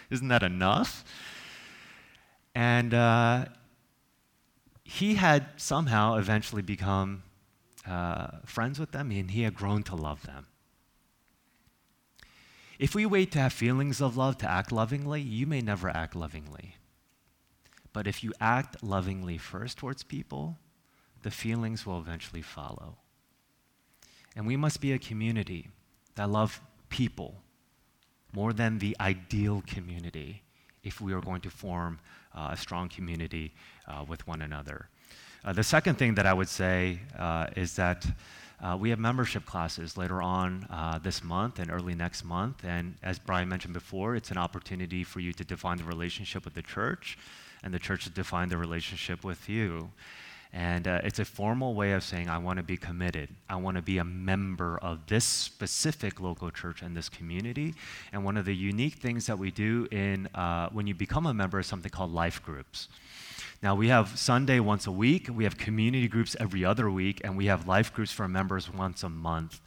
Isn't 0.09 0.27
that 0.29 0.41
enough? 0.41 1.05
And 2.55 2.93
uh, 2.95 3.45
he 4.83 5.15
had 5.15 5.45
somehow 5.57 6.15
eventually 6.15 6.63
become 6.63 7.21
uh, 7.87 8.39
friends 8.43 8.79
with 8.79 8.91
them, 8.91 9.11
and 9.11 9.29
he 9.29 9.43
had 9.43 9.53
grown 9.53 9.83
to 9.83 9.95
love 9.95 10.23
them. 10.23 10.47
If 12.77 12.93
we 12.93 13.05
wait 13.05 13.31
to 13.31 13.39
have 13.39 13.53
feelings 13.53 14.01
of 14.01 14.17
love 14.17 14.37
to 14.39 14.49
act 14.49 14.71
lovingly, 14.71 15.21
you 15.21 15.47
may 15.47 15.61
never 15.61 15.89
act 15.89 16.15
lovingly. 16.15 16.75
But 17.93 18.07
if 18.07 18.23
you 18.23 18.33
act 18.41 18.83
lovingly 18.83 19.37
first 19.37 19.77
towards 19.77 20.03
people, 20.03 20.57
the 21.21 21.31
feelings 21.31 21.85
will 21.85 21.97
eventually 21.97 22.41
follow. 22.41 22.97
And 24.35 24.45
we 24.45 24.57
must 24.57 24.81
be 24.81 24.91
a 24.91 24.99
community 24.99 25.69
that 26.15 26.29
love 26.29 26.61
people 26.89 27.35
more 28.33 28.51
than 28.51 28.79
the 28.79 28.97
ideal 28.99 29.63
community 29.65 30.43
if 30.83 30.99
we 30.99 31.13
are 31.13 31.21
going 31.21 31.41
to 31.41 31.49
form 31.49 31.99
uh, 32.33 32.49
a 32.51 32.57
strong 32.57 32.89
community 32.89 33.53
uh, 33.87 34.03
with 34.07 34.27
one 34.27 34.41
another. 34.41 34.89
Uh, 35.45 35.53
the 35.53 35.63
second 35.63 35.95
thing 35.95 36.15
that 36.15 36.25
I 36.25 36.33
would 36.33 36.49
say 36.49 36.99
uh, 37.17 37.47
is 37.55 37.75
that 37.77 38.05
uh, 38.61 38.77
we 38.79 38.89
have 38.89 38.99
membership 38.99 39.45
classes 39.45 39.97
later 39.97 40.21
on 40.21 40.65
uh, 40.69 40.97
this 40.97 41.23
month 41.23 41.59
and 41.59 41.69
early 41.69 41.93
next 41.93 42.23
month. 42.23 42.63
And 42.63 42.95
as 43.03 43.19
Brian 43.19 43.49
mentioned 43.49 43.73
before, 43.73 44.15
it's 44.15 44.31
an 44.31 44.37
opportunity 44.37 45.03
for 45.03 45.19
you 45.19 45.33
to 45.33 45.43
define 45.43 45.77
the 45.77 45.83
relationship 45.83 46.45
with 46.45 46.53
the 46.53 46.61
church 46.61 47.17
and 47.63 47.73
the 47.73 47.79
church 47.79 48.05
to 48.05 48.09
define 48.09 48.49
the 48.49 48.57
relationship 48.57 49.23
with 49.23 49.49
you. 49.49 49.91
And 50.53 50.87
uh, 50.87 51.01
it's 51.03 51.19
a 51.19 51.25
formal 51.25 51.73
way 51.73 51.91
of 51.91 52.01
saying, 52.01 52.29
I 52.29 52.37
want 52.37 52.57
to 52.57 52.63
be 52.63 52.77
committed. 52.77 53.27
I 53.49 53.57
want 53.57 53.75
to 53.75 53.83
be 53.83 53.97
a 53.97 54.05
member 54.05 54.77
of 54.77 55.05
this 55.07 55.25
specific 55.25 56.21
local 56.21 56.49
church 56.49 56.81
and 56.81 56.95
this 56.95 57.09
community. 57.09 57.73
And 58.13 58.23
one 58.23 58.37
of 58.37 58.45
the 58.45 58.55
unique 58.55 58.93
things 58.93 59.25
that 59.25 59.37
we 59.37 59.51
do 59.51 59.85
in, 59.91 60.27
uh, 60.27 60.69
when 60.69 60.87
you 60.87 60.95
become 60.95 61.25
a 61.25 61.33
member 61.33 61.59
is 61.59 61.67
something 61.67 61.91
called 61.91 62.13
life 62.13 62.41
groups. 62.41 62.87
Now, 63.63 63.73
we 63.75 63.87
have 63.87 64.19
Sunday 64.19 64.59
once 64.59 64.85
a 64.85 64.91
week, 64.91 65.29
we 65.31 65.43
have 65.45 65.57
community 65.57 66.07
groups 66.07 66.35
every 66.39 66.63
other 66.65 66.89
week, 66.91 67.21
and 67.23 67.37
we 67.37 67.45
have 67.45 67.67
life 67.67 67.93
groups 67.93 68.11
for 68.11 68.27
members 68.27 68.71
once 68.71 69.03
a 69.03 69.09
month. 69.09 69.61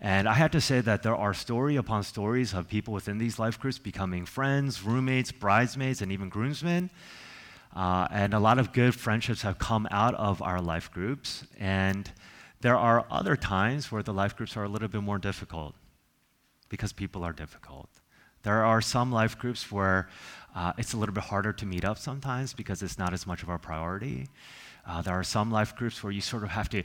And 0.00 0.28
I 0.28 0.34
have 0.34 0.52
to 0.52 0.60
say 0.60 0.80
that 0.80 1.02
there 1.02 1.16
are 1.16 1.34
story 1.34 1.76
upon 1.76 2.04
stories 2.04 2.54
of 2.54 2.68
people 2.68 2.94
within 2.94 3.18
these 3.18 3.38
life 3.38 3.58
groups 3.58 3.78
becoming 3.78 4.26
friends, 4.26 4.82
roommates, 4.82 5.32
bridesmaids, 5.32 6.02
and 6.02 6.12
even 6.12 6.28
groomsmen. 6.28 6.90
Uh, 7.74 8.06
and 8.10 8.32
a 8.32 8.38
lot 8.38 8.58
of 8.58 8.72
good 8.72 8.94
friendships 8.94 9.42
have 9.42 9.58
come 9.58 9.88
out 9.90 10.14
of 10.14 10.40
our 10.40 10.60
life 10.60 10.90
groups. 10.92 11.44
And 11.58 12.10
there 12.60 12.76
are 12.76 13.06
other 13.10 13.36
times 13.36 13.92
where 13.92 14.02
the 14.02 14.14
life 14.14 14.36
groups 14.36 14.56
are 14.56 14.64
a 14.64 14.68
little 14.68 14.88
bit 14.88 15.02
more 15.02 15.18
difficult 15.18 15.74
because 16.68 16.92
people 16.92 17.24
are 17.24 17.32
difficult. 17.32 17.88
There 18.42 18.64
are 18.64 18.80
some 18.80 19.10
life 19.10 19.36
groups 19.36 19.70
where 19.70 20.08
uh, 20.54 20.72
it's 20.78 20.92
a 20.92 20.96
little 20.96 21.14
bit 21.14 21.24
harder 21.24 21.52
to 21.52 21.66
meet 21.66 21.84
up 21.84 21.98
sometimes 21.98 22.52
because 22.52 22.82
it's 22.82 22.98
not 22.98 23.12
as 23.12 23.26
much 23.26 23.42
of 23.42 23.48
a 23.48 23.58
priority. 23.58 24.28
Uh, 24.86 25.02
there 25.02 25.14
are 25.14 25.24
some 25.24 25.50
life 25.50 25.76
groups 25.76 26.02
where 26.02 26.12
you 26.12 26.20
sort 26.20 26.42
of 26.42 26.48
have 26.48 26.68
to 26.70 26.82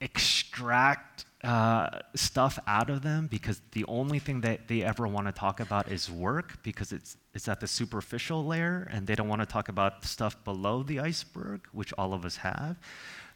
extract 0.00 1.24
uh, 1.42 2.00
stuff 2.14 2.58
out 2.66 2.90
of 2.90 3.02
them 3.02 3.28
because 3.28 3.60
the 3.72 3.84
only 3.86 4.18
thing 4.18 4.40
that 4.42 4.68
they 4.68 4.82
ever 4.82 5.06
want 5.06 5.26
to 5.26 5.32
talk 5.32 5.60
about 5.60 5.90
is 5.90 6.10
work 6.10 6.62
because 6.62 6.92
it's, 6.92 7.16
it's 7.34 7.48
at 7.48 7.60
the 7.60 7.66
superficial 7.66 8.44
layer 8.44 8.88
and 8.90 9.06
they 9.06 9.14
don't 9.14 9.28
want 9.28 9.40
to 9.40 9.46
talk 9.46 9.68
about 9.68 10.04
stuff 10.04 10.42
below 10.44 10.82
the 10.82 10.98
iceberg, 11.00 11.60
which 11.72 11.92
all 11.94 12.12
of 12.12 12.24
us 12.24 12.36
have. 12.36 12.76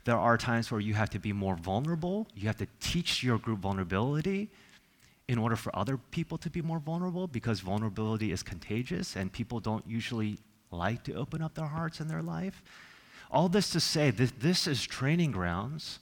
There 0.05 0.19
are 0.19 0.37
times 0.37 0.71
where 0.71 0.81
you 0.81 0.95
have 0.95 1.11
to 1.11 1.19
be 1.19 1.33
more 1.33 1.57
vulnerable. 1.57 2.27
You 2.35 2.47
have 2.47 2.57
to 2.57 2.67
teach 2.81 3.23
your 3.23 3.39
group 3.39 3.61
vulnerability 3.61 4.51
in 5.31 5.39
order 5.39 5.55
for 5.55 5.75
other 5.79 5.97
people 5.97 6.37
to 6.37 6.51
be 6.51 6.61
more 6.61 6.81
vulnerable 6.81 7.29
because 7.29 7.61
vulnerability 7.61 8.33
is 8.33 8.43
contagious 8.43 9.15
and 9.15 9.33
people 9.33 9.61
don't 9.61 9.87
usually 9.87 10.37
like 10.73 11.05
to 11.05 11.15
open 11.15 11.41
up 11.41 11.55
their 11.55 11.69
hearts 11.69 12.01
and 12.01 12.11
their 12.11 12.21
life. 12.21 12.65
All 13.31 13.49
this 13.49 13.71
to 13.71 13.79
say 13.79 14.11
that 14.11 14.41
this 14.41 14.67
is 14.67 14.85
training 14.85 15.31
grounds 15.31 16.01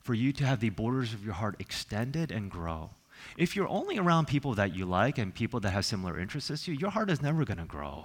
for 0.00 0.14
you 0.14 0.32
to 0.34 0.46
have 0.46 0.60
the 0.60 0.70
borders 0.70 1.12
of 1.12 1.24
your 1.24 1.34
heart 1.34 1.56
extended 1.58 2.30
and 2.30 2.52
grow. 2.52 2.90
If 3.36 3.56
you're 3.56 3.66
only 3.66 3.98
around 3.98 4.28
people 4.28 4.54
that 4.54 4.76
you 4.76 4.86
like 4.86 5.18
and 5.18 5.34
people 5.34 5.58
that 5.58 5.70
have 5.70 5.84
similar 5.84 6.20
interests 6.20 6.48
as 6.48 6.68
you, 6.68 6.74
your 6.74 6.90
heart 6.90 7.10
is 7.10 7.20
never 7.20 7.44
going 7.44 7.58
to 7.58 7.64
grow. 7.64 8.04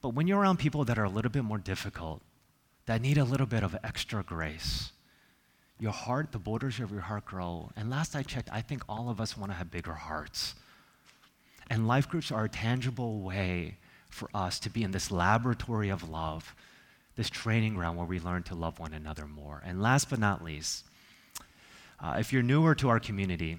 But 0.00 0.14
when 0.14 0.26
you're 0.26 0.40
around 0.40 0.60
people 0.60 0.86
that 0.86 0.98
are 0.98 1.04
a 1.04 1.10
little 1.10 1.30
bit 1.30 1.44
more 1.44 1.58
difficult, 1.58 2.22
that 2.86 3.02
need 3.02 3.18
a 3.18 3.24
little 3.24 3.46
bit 3.46 3.62
of 3.62 3.76
extra 3.84 4.22
grace, 4.22 4.92
your 5.82 5.90
heart, 5.90 6.30
the 6.30 6.38
borders 6.38 6.78
of 6.78 6.92
your 6.92 7.00
heart 7.00 7.24
grow. 7.24 7.68
And 7.74 7.90
last 7.90 8.14
I 8.14 8.22
checked, 8.22 8.48
I 8.52 8.60
think 8.60 8.84
all 8.88 9.10
of 9.10 9.20
us 9.20 9.36
want 9.36 9.50
to 9.50 9.58
have 9.58 9.68
bigger 9.68 9.94
hearts. 9.94 10.54
And 11.68 11.88
life 11.88 12.08
groups 12.08 12.30
are 12.30 12.44
a 12.44 12.48
tangible 12.48 13.18
way 13.20 13.78
for 14.08 14.30
us 14.32 14.60
to 14.60 14.70
be 14.70 14.84
in 14.84 14.92
this 14.92 15.10
laboratory 15.10 15.88
of 15.88 16.08
love, 16.08 16.54
this 17.16 17.28
training 17.28 17.74
ground 17.74 17.98
where 17.98 18.06
we 18.06 18.20
learn 18.20 18.44
to 18.44 18.54
love 18.54 18.78
one 18.78 18.94
another 18.94 19.26
more. 19.26 19.60
And 19.66 19.82
last 19.82 20.08
but 20.08 20.20
not 20.20 20.44
least, 20.44 20.84
uh, 21.98 22.14
if 22.16 22.32
you're 22.32 22.44
newer 22.44 22.76
to 22.76 22.88
our 22.88 23.00
community, 23.00 23.58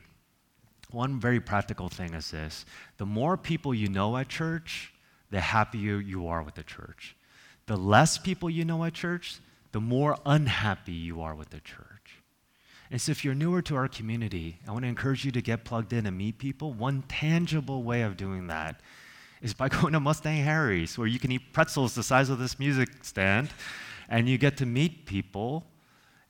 one 0.92 1.20
very 1.20 1.42
practical 1.42 1.90
thing 1.90 2.14
is 2.14 2.32
this 2.32 2.66
the 3.00 3.06
more 3.06 3.36
people 3.36 3.74
you 3.74 3.90
know 3.90 4.16
at 4.16 4.30
church, 4.30 4.94
the 5.30 5.42
happier 5.42 6.00
you 6.00 6.30
are 6.30 6.42
with 6.42 6.56
the 6.56 6.64
church. 6.64 7.18
The 7.66 7.76
less 7.76 8.18
people 8.18 8.50
you 8.50 8.64
know 8.64 8.86
at 8.86 8.94
church, 8.94 9.42
the 9.74 9.82
more 9.82 10.18
unhappy 10.26 10.94
you 10.94 11.22
are 11.22 11.36
with 11.36 11.50
the 11.50 11.60
church. 11.60 11.93
And 12.94 13.02
so, 13.02 13.12
if 13.12 13.26
you're 13.26 13.34
newer 13.34 13.64
to 13.64 13.76
our 13.76 13.88
community, 13.88 14.60
I 14.68 14.72
want 14.72 14.84
to 14.84 14.88
encourage 14.88 15.26
you 15.26 15.32
to 15.32 15.42
get 15.42 15.66
plugged 15.66 15.94
in 15.94 16.06
and 16.06 16.16
meet 16.16 16.38
people. 16.38 16.74
One 16.74 17.02
tangible 17.08 17.82
way 17.82 18.04
of 18.04 18.18
doing 18.18 18.46
that 18.48 18.82
is 19.42 19.56
by 19.56 19.68
going 19.82 19.94
to 19.94 20.00
Mustang 20.00 20.44
Harry's, 20.44 20.96
where 20.96 21.08
you 21.08 21.18
can 21.18 21.32
eat 21.32 21.54
pretzels 21.54 21.96
the 21.96 22.04
size 22.04 22.30
of 22.30 22.38
this 22.38 22.60
music 22.60 22.90
stand, 23.02 23.50
and 24.10 24.30
you 24.30 24.38
get 24.38 24.58
to 24.58 24.68
meet 24.68 25.08
people 25.08 25.66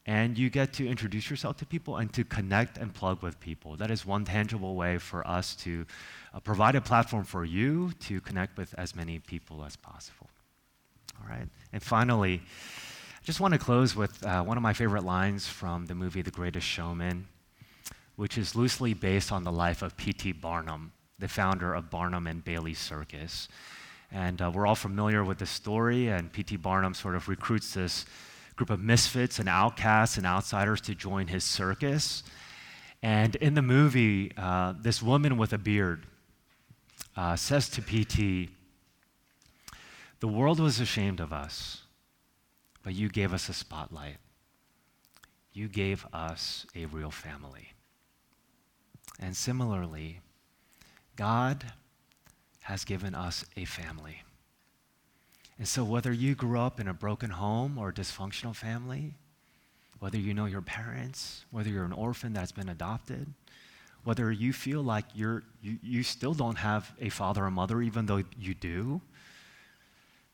and 0.06 0.38
you 0.38 0.49
get 0.49 0.71
to 0.73 0.88
introduce 0.88 1.30
yourself 1.30 1.58
to 1.58 1.65
people 1.65 1.97
and 1.97 2.13
to 2.13 2.23
connect 2.23 2.78
and 2.78 2.93
plug 2.93 3.21
with 3.21 3.41
people. 3.41 3.76
That 3.76 3.91
is 3.91 4.06
one 4.06 4.23
tangible 4.23 4.76
way 4.76 4.99
for 4.99 5.28
us 5.28 5.56
to 5.58 5.86
uh, 6.34 6.39
provide 6.39 6.76
a 6.76 6.82
platform 6.82 7.26
for 7.26 7.43
you 7.43 7.91
to 8.02 8.21
connect 8.21 8.58
with 8.58 8.73
as 8.78 8.95
many 8.95 9.19
people 9.19 9.65
as 9.65 9.76
possible. 9.76 10.30
All 11.19 11.30
right? 11.30 11.47
And 11.73 11.84
finally, 11.84 12.41
just 13.23 13.39
want 13.39 13.53
to 13.53 13.57
close 13.57 13.95
with 13.95 14.21
uh, 14.25 14.43
one 14.43 14.57
of 14.57 14.63
my 14.63 14.73
favorite 14.73 15.05
lines 15.05 15.47
from 15.47 15.86
the 15.86 15.95
movie 15.95 16.21
The 16.21 16.29
Greatest 16.29 16.67
Showman, 16.67 17.25
which 18.17 18.38
is 18.38 18.53
loosely 18.53 18.93
based 18.93 19.31
on 19.31 19.45
the 19.45 19.51
life 19.51 19.81
of 19.81 19.95
P.T. 19.95 20.33
Barnum, 20.33 20.91
the 21.19 21.29
founder 21.29 21.73
of 21.73 21.89
Barnum 21.89 22.27
and 22.27 22.43
Bailey 22.43 22.73
Circus. 22.73 23.47
And 24.12 24.41
uh, 24.41 24.51
we're 24.53 24.67
all 24.67 24.75
familiar 24.75 25.23
with 25.23 25.38
the 25.38 25.45
story, 25.45 26.09
and 26.09 26.33
P.T. 26.33 26.57
Barnum 26.57 26.93
sort 26.93 27.15
of 27.15 27.29
recruits 27.29 27.73
this 27.73 28.05
group 28.57 28.69
of 28.69 28.81
misfits 28.81 29.39
and 29.39 29.47
outcasts 29.47 30.17
and 30.17 30.25
outsiders 30.25 30.81
to 30.81 30.93
join 30.93 31.27
his 31.27 31.45
circus. 31.45 32.23
And 33.01 33.38
in 33.38 33.53
the 33.53 33.62
movie, 33.62 34.33
uh, 34.36 34.73
this 34.77 35.01
woman 35.01 35.38
with 35.38 35.53
a 35.53 35.57
beard 35.57 36.05
uh, 37.15 37.38
says 37.38 37.69
to 37.69 37.81
PT, 37.81 38.49
The 40.19 40.27
world 40.27 40.59
was 40.59 40.81
ashamed 40.81 41.21
of 41.21 41.31
us, 41.31 41.82
but 42.83 42.93
you 42.93 43.09
gave 43.09 43.33
us 43.33 43.49
a 43.49 43.53
spotlight. 43.53 44.17
You 45.53 45.67
gave 45.67 46.05
us 46.13 46.65
a 46.75 46.85
real 46.85 47.11
family. 47.11 47.73
And 49.19 49.35
similarly, 49.35 50.19
God 51.15 51.63
has 52.61 52.83
given 52.83 53.13
us 53.15 53.45
a 53.55 53.65
family. 53.65 54.23
And 55.57 55.67
so, 55.67 55.83
whether 55.83 56.11
you 56.11 56.33
grew 56.35 56.59
up 56.59 56.79
in 56.79 56.87
a 56.87 56.93
broken 56.93 57.29
home 57.29 57.77
or 57.77 57.89
a 57.89 57.93
dysfunctional 57.93 58.55
family, 58.55 59.13
whether 59.99 60.17
you 60.17 60.33
know 60.33 60.45
your 60.45 60.61
parents, 60.61 61.45
whether 61.51 61.69
you're 61.69 61.85
an 61.85 61.93
orphan 61.93 62.33
that's 62.33 62.51
been 62.51 62.69
adopted, 62.69 63.31
whether 64.03 64.31
you 64.31 64.51
feel 64.51 64.81
like 64.81 65.05
you're, 65.13 65.43
you, 65.61 65.77
you 65.81 66.03
still 66.03 66.33
don't 66.33 66.57
have 66.57 66.91
a 66.99 67.09
father 67.09 67.45
or 67.45 67.51
mother, 67.51 67.81
even 67.81 68.05
though 68.05 68.23
you 68.37 68.53
do, 68.53 68.99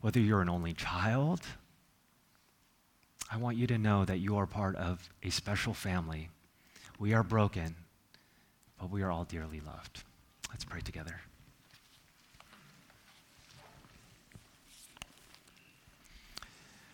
whether 0.01 0.19
you're 0.19 0.41
an 0.41 0.49
only 0.49 0.73
child, 0.73 1.41
I 3.31 3.37
want 3.37 3.57
you 3.57 3.67
to 3.67 3.77
know 3.77 4.05
that 4.05 4.17
you 4.17 4.37
are 4.37 4.47
part 4.47 4.75
of 4.75 5.07
a 5.21 5.29
special 5.29 5.73
family. 5.73 6.29
We 6.97 7.13
are 7.13 7.23
broken, 7.23 7.75
but 8.79 8.89
we 8.89 9.03
are 9.03 9.11
all 9.11 9.23
dearly 9.23 9.59
loved. 9.59 10.03
Let's 10.49 10.65
pray 10.65 10.81
together. 10.81 11.21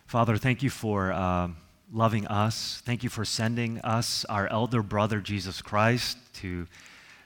Father, 0.06 0.36
thank 0.36 0.62
you 0.62 0.70
for 0.70 1.10
uh, 1.10 1.48
loving 1.92 2.26
us. 2.26 2.82
Thank 2.84 3.02
you 3.02 3.08
for 3.08 3.24
sending 3.24 3.80
us 3.80 4.24
our 4.26 4.46
elder 4.48 4.82
brother, 4.82 5.20
Jesus 5.20 5.62
Christ, 5.62 6.18
to 6.34 6.66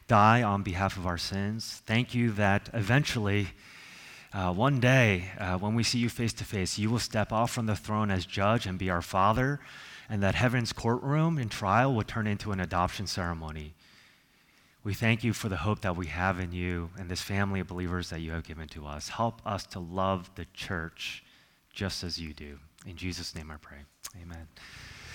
die 0.07 0.43
on 0.43 0.63
behalf 0.63 0.97
of 0.97 1.07
our 1.07 1.19
sins. 1.19 1.83
Thank 1.85 2.15
you 2.15 2.31
that 2.33 2.71
eventually, 2.73 3.49
uh, 4.33 4.53
one 4.53 4.79
day, 4.79 5.31
uh, 5.39 5.59
when 5.59 5.75
we 5.75 5.83
see 5.83 5.99
you 5.99 6.09
face 6.09 6.33
to 6.35 6.45
face, 6.45 6.79
you 6.79 6.89
will 6.89 7.01
step 7.01 7.33
off 7.33 7.51
from 7.51 7.67
the 7.67 7.75
throne 7.75 8.11
as 8.11 8.25
judge 8.25 8.67
and 8.67 8.79
be 8.79 8.89
our 8.89 9.03
father, 9.03 9.61
and 10.09 10.23
that 10.23 10.35
heaven's 10.35 10.73
courtroom 10.73 11.37
and 11.37 11.51
trial 11.51 11.95
will 11.95 12.03
turn 12.03 12.27
into 12.27 12.53
an 12.53 12.61
adoption 12.61 13.07
ceremony. 13.07 13.75
We 14.83 14.95
thank 14.95 15.23
you 15.25 15.33
for 15.33 15.49
the 15.49 15.59
hope 15.59 15.81
that 15.81 15.97
we 15.97 16.07
have 16.07 16.41
in 16.41 16.53
you 16.53 16.91
and 16.97 17.11
this 17.11 17.21
family 17.21 17.61
of 17.61 17.67
believers 17.67 18.09
that 18.11 18.21
you 18.21 18.31
have 18.31 18.45
given 18.45 18.69
to 18.69 18.87
us. 18.87 19.09
Help 19.11 19.43
us 19.45 19.67
to 19.67 19.79
love 19.79 20.31
the 20.37 20.47
church 20.55 21.23
just 21.73 22.03
as 22.03 22.19
you 22.19 22.33
do. 22.33 22.59
In 22.87 22.97
Jesus' 22.97 23.35
name 23.35 23.51
I 23.51 23.57
pray. 23.57 23.79
Amen. 24.23 24.47